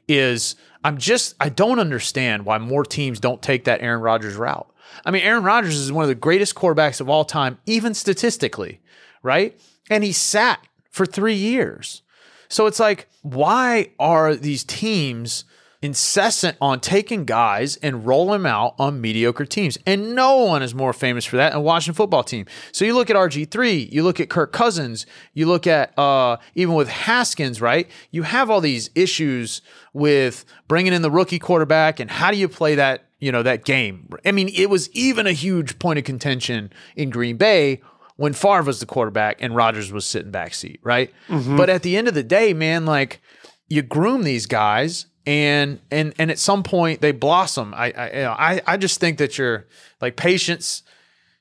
[0.09, 4.69] is I'm just I don't understand why more teams don't take that Aaron Rodgers route.
[5.05, 8.81] I mean, Aaron Rodgers is one of the greatest quarterbacks of all time, even statistically,
[9.23, 9.59] right?
[9.91, 10.61] And he sat
[10.91, 12.03] for three years.
[12.49, 15.45] So it's like, why are these teams
[15.83, 19.77] incessant on taking guys and rolling them out on mediocre teams?
[19.87, 22.47] And no one is more famous for that than Washington football team.
[22.71, 25.05] So you look at RG3, you look at Kirk Cousins,
[25.35, 27.91] you look at uh, even with Haskins, right?
[28.11, 29.61] You have all these issues
[29.93, 33.65] with bringing in the rookie quarterback and how do you play that, you know, that
[33.65, 34.09] game?
[34.25, 37.81] I mean, it was even a huge point of contention in Green Bay
[38.17, 41.13] when Favre was the quarterback and Rodgers was sitting backseat, right?
[41.57, 43.21] But at the end of the day, man, like
[43.69, 47.75] you groom these guys and and and at some point they blossom.
[47.75, 49.67] I I you know, I, I just think that your
[50.01, 50.83] like patience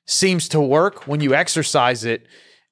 [0.06, 2.28] seems to work when you exercise it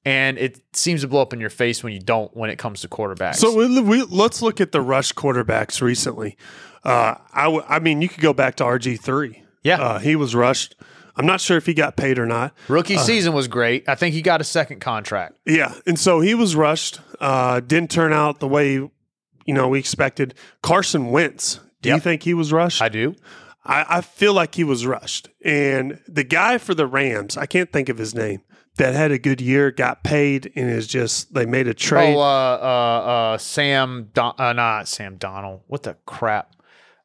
[0.05, 2.81] and it seems to blow up in your face when you don't when it comes
[2.81, 3.35] to quarterbacks.
[3.35, 6.37] So we, we, let's look at the rush quarterbacks recently.
[6.83, 9.43] Uh, I, w- I mean, you could go back to RG three.
[9.63, 9.81] Yeah.
[9.81, 10.75] uh, he was rushed.
[11.17, 12.53] I'm not sure if he got paid or not.
[12.69, 13.89] rookie season was great.
[13.89, 15.37] I think he got a second contract.
[15.45, 17.01] Yeah, and so he was rushed.
[17.19, 18.89] Uh, didn't turn out the way
[19.49, 20.35] you know we expected.
[20.61, 21.59] Carson Wentz.
[21.81, 22.83] Do you think he was rushed?
[22.83, 23.15] I do.
[23.65, 25.27] I, I feel like he was rushed.
[25.43, 28.41] And the guy for the Rams, I can't think of his name,
[28.75, 32.15] that had a good year, got paid, and is just they made a trade.
[32.15, 35.61] Oh, uh, uh, uh, Sam, Don- uh, not Sam Darnold.
[35.65, 36.55] What the crap?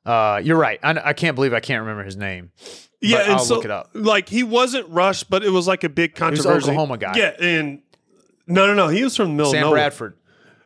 [0.05, 0.78] Uh, you're right.
[0.82, 2.53] I, I can't believe I can't remember his name.
[3.01, 3.88] yeah, and I'll so, look it up.
[3.95, 6.66] Like he wasn't rushed, but it was like a big was controversy.
[6.66, 7.14] Oklahoma guy.
[7.16, 7.80] Yeah, and
[8.47, 9.70] no, no, no, he was from the middle Sam.
[9.70, 10.18] Bradford.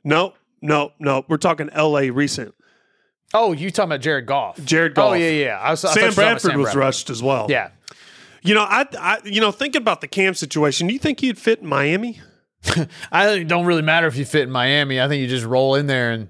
[0.03, 1.25] No, no, no.
[1.29, 2.11] We're talking L.A.
[2.11, 2.55] recent.
[3.35, 4.63] Oh, you talking about Jared Goff?
[4.65, 5.11] Jared Goff.
[5.11, 5.59] Oh yeah, yeah.
[5.59, 6.81] I was, I Sam were talking about Bradford Sam was Bradford.
[6.81, 7.47] rushed as well.
[7.49, 7.71] Yeah.
[8.43, 11.39] You know, I, I, you know, thinking about the Cam situation, do you think he'd
[11.39, 12.21] fit in Miami?
[13.13, 15.01] I don't really matter if you fit in Miami.
[15.01, 16.29] I think you just roll in there and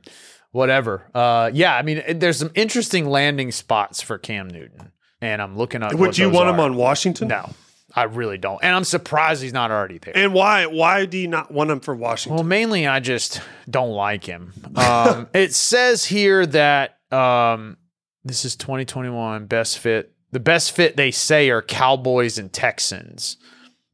[0.50, 1.08] whatever.
[1.14, 5.82] Uh, yeah, I mean, there's some interesting landing spots for Cam Newton, and I'm looking
[5.82, 5.94] up.
[5.94, 7.28] Would you want him on Washington?
[7.28, 7.50] No,
[7.94, 10.16] I really don't, and I'm surprised he's not already there.
[10.16, 10.66] And why?
[10.66, 12.36] Why do you not want him for Washington?
[12.36, 14.52] Well, mainly I just don't like him.
[14.76, 17.78] Um, it says here that um,
[18.24, 20.12] this is 2021 best fit.
[20.32, 23.38] The best fit they say are Cowboys and Texans.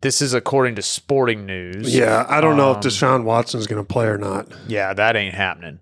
[0.00, 1.94] This is according to Sporting News.
[1.94, 4.48] yeah, I don't know if Um, Deshaun Watson's going to play or not.
[4.66, 5.78] Yeah, that ain't happening.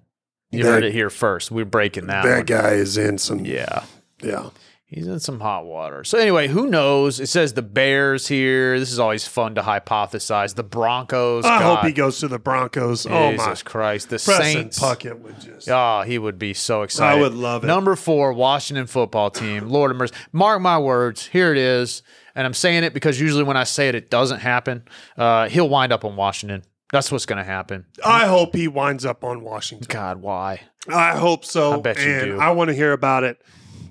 [0.50, 1.50] You That- heard it here first.
[1.50, 2.24] We're breaking that.
[2.24, 2.44] That one.
[2.44, 3.44] guy is in some.
[3.46, 3.84] Yeah.
[4.22, 4.50] yeah.
[4.92, 6.04] He's in some hot water.
[6.04, 7.18] So anyway, who knows?
[7.18, 8.78] It says the Bears here.
[8.78, 10.54] This is always fun to hypothesize.
[10.54, 11.46] The Broncos.
[11.46, 13.06] I hope he goes to the Broncos.
[13.06, 13.36] oh my!
[13.36, 14.10] Jesus Christ.
[14.10, 14.78] The Preston Saints.
[14.78, 15.70] Puckett would just.
[15.70, 17.18] Oh, he would be so excited.
[17.18, 17.68] I would love it.
[17.68, 19.68] Number four, Washington football team.
[19.70, 20.14] Lord of mercy.
[20.30, 21.26] Mark my words.
[21.26, 22.02] Here it is.
[22.34, 24.84] And I'm saying it because usually when I say it, it doesn't happen.
[25.16, 26.64] Uh, he'll wind up on Washington.
[26.92, 27.86] That's what's going to happen.
[28.04, 29.86] I hope he winds up on Washington.
[29.88, 30.60] God, why?
[30.86, 31.78] I hope so.
[31.78, 32.38] I bet you and do.
[32.38, 33.40] I want to hear about it.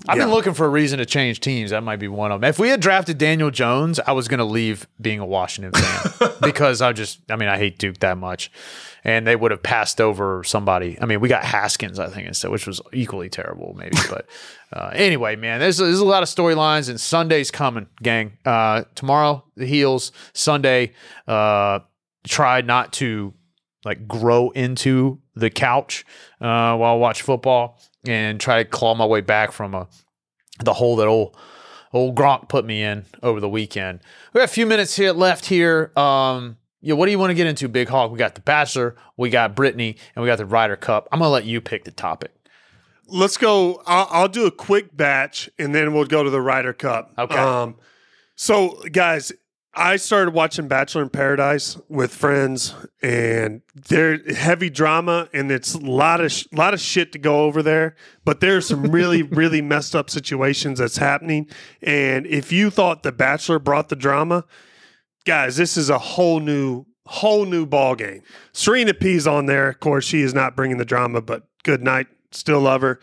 [0.08, 1.72] I've been looking for a reason to change teams.
[1.72, 2.50] That might be one of them.
[2.50, 6.32] If we had drafted Daniel Jones, I was going to leave being a Washington fan
[6.42, 8.52] because I just, I mean, I hate Duke that much.
[9.04, 10.98] And they would have passed over somebody.
[11.02, 13.98] I mean, we got Haskins, I think, instead, which was equally terrible, maybe.
[14.10, 14.28] But
[14.74, 18.38] uh, anyway, man, there's, there's a lot of storylines, and Sunday's coming, gang.
[18.46, 20.12] Uh, tomorrow, the heels.
[20.34, 20.92] Sunday,
[21.28, 21.80] uh,
[22.26, 23.34] try not to
[23.86, 26.06] like grow into the couch
[26.40, 29.88] uh, while I watch football and try to claw my way back from a
[30.64, 31.36] the hole that old
[31.94, 34.00] old Gronk put me in over the weekend.
[34.34, 35.92] We got a few minutes here left here.
[35.96, 38.12] Um, yeah, what do you want to get into, Big Hawk?
[38.12, 41.08] We got the Bachelor, we got Brittany, and we got the Ryder Cup.
[41.12, 42.32] I'm gonna let you pick the topic.
[43.08, 43.84] Let's go.
[43.86, 47.12] I'll, I'll do a quick batch and then we'll go to the Ryder Cup.
[47.18, 47.38] Okay.
[47.38, 47.76] Um,
[48.36, 49.34] so, guys,
[49.74, 55.80] I started watching Bachelor in Paradise with friends, and there heavy drama, and it's a
[55.80, 57.96] lot of sh- lot of shit to go over there.
[58.26, 61.48] But there's some really really messed up situations that's happening.
[61.82, 64.44] And if you thought the Bachelor brought the drama,
[65.26, 68.24] guys, this is a whole new whole new ball game.
[68.52, 69.70] Serena P's on there.
[69.70, 72.08] Of course, she is not bringing the drama, but good night.
[72.32, 73.00] Still love her.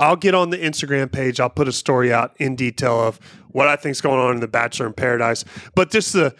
[0.00, 1.38] I'll get on the Instagram page.
[1.38, 3.20] I'll put a story out in detail of
[3.50, 5.44] what I think's going on in the Bachelor in Paradise.
[5.74, 6.34] But just the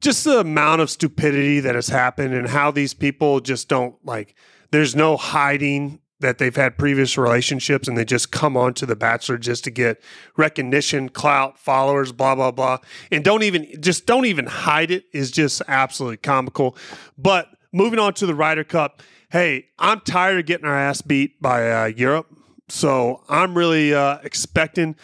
[0.00, 4.34] just the amount of stupidity that has happened and how these people just don't like
[4.70, 8.94] there's no hiding that they've had previous relationships and they just come on to the
[8.94, 10.02] bachelor just to get
[10.36, 12.76] recognition clout followers blah blah blah
[13.10, 16.76] and don't even just don't even hide it is just absolutely comical
[17.16, 21.40] but moving on to the Ryder Cup hey I'm tired of getting our ass beat
[21.40, 22.35] by uh, Europe
[22.68, 24.96] so I'm really uh, expecting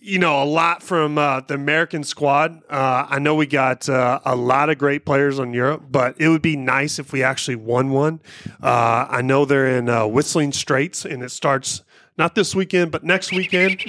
[0.00, 2.62] you know, a lot from uh, the American squad.
[2.70, 6.28] Uh, I know we got uh, a lot of great players on Europe, but it
[6.28, 8.20] would be nice if we actually won one.
[8.62, 11.82] Uh, I know they're in uh, Whistling Straits, and it starts
[12.16, 13.80] not this weekend, but next weekend.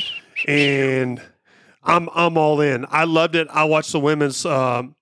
[0.48, 1.22] And
[1.84, 2.86] I'm I'm all in.
[2.90, 3.48] I loved it.
[3.50, 4.96] I watched the women's um,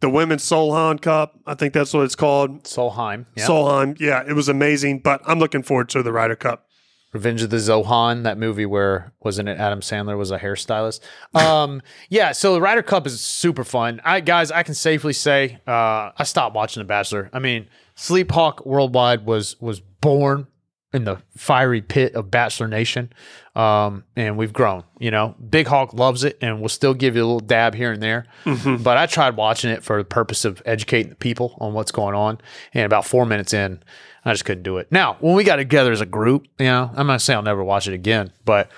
[0.00, 1.38] the women's Solheim Cup.
[1.46, 2.64] I think that's what it's called.
[2.64, 3.46] Solheim, yeah.
[3.46, 3.98] Solheim.
[3.98, 5.00] Yeah, it was amazing.
[5.00, 6.65] But I'm looking forward to the Ryder Cup.
[7.12, 11.00] Revenge of the Zohan, that movie where wasn't it Adam Sandler was a hairstylist?
[11.34, 11.80] Um,
[12.10, 14.00] yeah, so the Ryder Cup is super fun.
[14.04, 17.30] I guys, I can safely say uh, I stopped watching The Bachelor.
[17.32, 20.46] I mean, Sleep Hawk Worldwide was was born
[20.92, 23.12] in the fiery pit of Bachelor Nation,
[23.54, 24.84] um, and we've grown.
[24.98, 27.92] You know, Big Hawk loves it, and we'll still give you a little dab here
[27.92, 28.26] and there.
[28.44, 32.14] But I tried watching it for the purpose of educating the people on what's going
[32.14, 32.38] on,
[32.72, 33.82] and about four minutes in,
[34.26, 34.90] I just couldn't do it.
[34.90, 37.62] Now, when we got together as a group, you know, I'm not saying I'll never
[37.62, 38.70] watch it again, but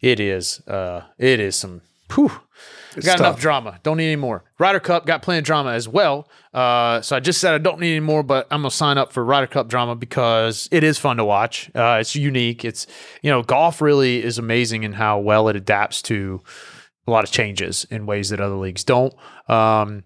[0.00, 1.82] it is, uh, it is some.
[2.14, 2.30] Whew,
[3.04, 3.80] got enough drama.
[3.82, 4.44] Don't need any more.
[4.60, 6.28] Ryder Cup got plenty of drama as well.
[6.54, 9.12] Uh, so I just said I don't need any more, but I'm gonna sign up
[9.12, 11.68] for Ryder Cup drama because it is fun to watch.
[11.74, 12.64] Uh, it's unique.
[12.64, 12.86] It's
[13.22, 16.42] you know, golf really is amazing in how well it adapts to
[17.06, 19.14] a lot of changes in ways that other leagues don't.
[19.48, 20.04] Um,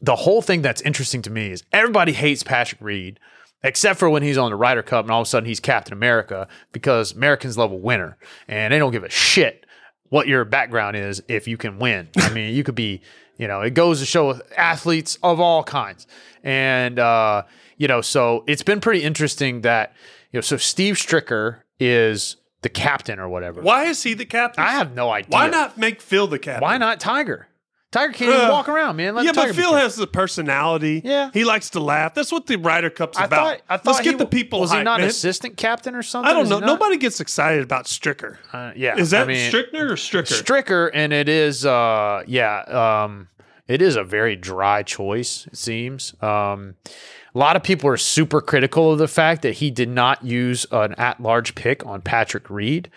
[0.00, 3.18] the whole thing that's interesting to me is everybody hates Patrick Reed,
[3.62, 5.92] except for when he's on the Ryder Cup and all of a sudden he's Captain
[5.92, 9.66] America because Americans love a winner and they don't give a shit
[10.08, 12.08] what your background is if you can win.
[12.16, 13.00] I mean, you could be,
[13.36, 16.06] you know, it goes to show with athletes of all kinds.
[16.42, 17.42] And, uh,
[17.76, 19.92] you know, so it's been pretty interesting that,
[20.32, 23.60] you know, so Steve Stricker is the captain or whatever.
[23.60, 24.64] Why is he the captain?
[24.64, 25.30] I have no idea.
[25.30, 26.62] Why not make Phil the captain?
[26.62, 27.48] Why not Tiger?
[27.90, 29.14] Tiger can't even Uh, walk around, man.
[29.14, 31.00] Let yeah, but Phil has the personality.
[31.02, 31.30] Yeah.
[31.32, 32.12] he likes to laugh.
[32.14, 33.36] That's what the Ryder Cup's I about.
[33.46, 34.60] thought, I thought Let's he get the people.
[34.60, 35.08] Was he not man.
[35.08, 36.30] assistant captain or something?
[36.30, 36.58] I don't Is know.
[36.60, 38.36] Nobody gets excited about Stricker.
[38.52, 40.42] Uh, yeah, Is that I mean, Strickner or Stricker?
[40.42, 42.60] Stricker, and it is, uh, yeah,
[43.04, 43.28] um,
[43.66, 45.46] it is a very dry choice.
[45.46, 46.14] It seems.
[46.22, 46.74] Um,
[47.34, 50.66] a lot of people are super critical of the fact that he did not use
[50.72, 52.90] an at-large pick on Patrick Reed.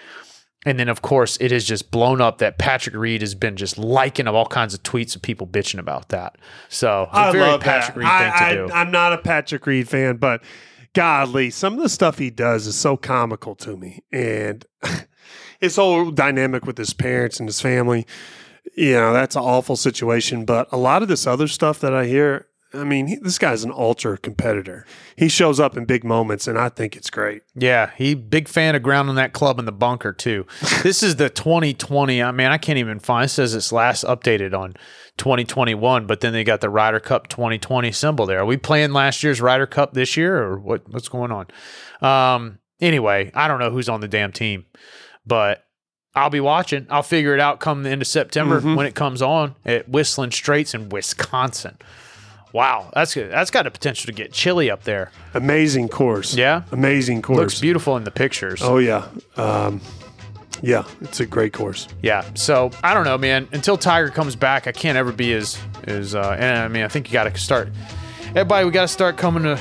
[0.63, 3.79] And then, of course, it has just blown up that Patrick Reed has been just
[3.79, 6.37] liking of all kinds of tweets of people bitching about that.
[6.69, 7.99] So, I love Patrick that.
[7.99, 8.73] Reed I, thing to do.
[8.73, 10.43] I, I'm not a Patrick Reed fan, but
[10.93, 14.65] godly, some of the stuff he does is so comical to me, and
[15.59, 18.05] his whole dynamic with his parents and his family.
[18.77, 20.45] You know, that's an awful situation.
[20.45, 23.63] But a lot of this other stuff that I hear, I mean, he, this guy's
[23.63, 24.85] an ultra competitor.
[25.17, 27.41] He shows up in big moments, and I think it's great.
[27.53, 30.45] Yeah, he big fan of grounding that club in the bunker too.
[30.83, 32.23] this is the 2020.
[32.23, 33.25] I mean, I can't even find.
[33.25, 34.75] It says it's last updated on
[35.17, 38.39] 2021, but then they got the Ryder Cup 2020 symbol there.
[38.39, 40.87] Are we playing last year's Ryder Cup this year, or what?
[40.89, 41.47] What's going on?
[42.01, 42.59] Um.
[42.79, 44.65] Anyway, I don't know who's on the damn team,
[45.23, 45.65] but
[46.15, 46.87] I'll be watching.
[46.89, 50.31] I'll figure it out come the end of September when it comes on at Whistling
[50.31, 51.77] Straits in Wisconsin.
[52.53, 53.31] Wow, that's good.
[53.31, 55.11] That's got a potential to get chilly up there.
[55.33, 56.35] Amazing course.
[56.35, 56.63] Yeah?
[56.71, 57.37] Amazing course.
[57.39, 58.61] Looks beautiful in the pictures.
[58.61, 59.07] Oh yeah.
[59.37, 59.79] Um,
[60.61, 61.87] Yeah, it's a great course.
[62.03, 62.23] Yeah.
[62.35, 63.47] So I don't know, man.
[63.51, 66.13] Until Tiger comes back, I can't ever be as as.
[66.13, 67.69] Uh, and I mean, I think you got to start.
[68.29, 69.59] Everybody, we got to start coming to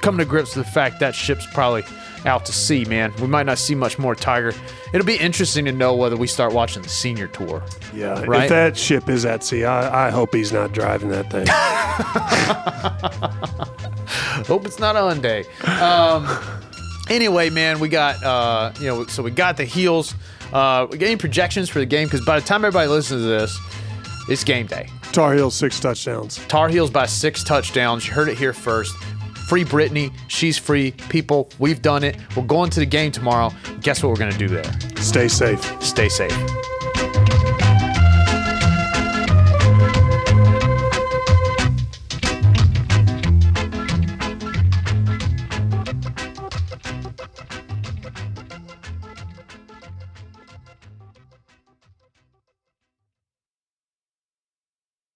[0.00, 1.82] coming to grips with the fact that ship's probably
[2.24, 3.12] out to sea, man.
[3.20, 4.52] We might not see much more Tiger.
[4.92, 7.62] It'll be interesting to know whether we start watching the senior tour.
[7.94, 8.44] Yeah, Right.
[8.44, 11.46] if that ship is at sea, I, I hope he's not driving that thing.
[14.46, 15.44] Hope it's not on day.
[15.80, 16.28] Um,
[17.08, 20.14] anyway, man, we got uh, you know, so we got the heels.
[20.52, 22.06] Uh, we got any projections for the game?
[22.06, 23.58] Because by the time everybody listens to this,
[24.28, 24.88] it's game day.
[25.12, 26.38] Tar Heels six touchdowns.
[26.48, 28.06] Tar Heels by six touchdowns.
[28.06, 28.94] You heard it here first.
[29.48, 30.10] Free Brittany.
[30.28, 30.92] She's free.
[31.08, 32.16] People, we've done it.
[32.36, 33.50] We're going to the game tomorrow.
[33.80, 34.64] Guess what we're going to do there?
[34.96, 35.82] Stay safe.
[35.82, 36.32] Stay safe.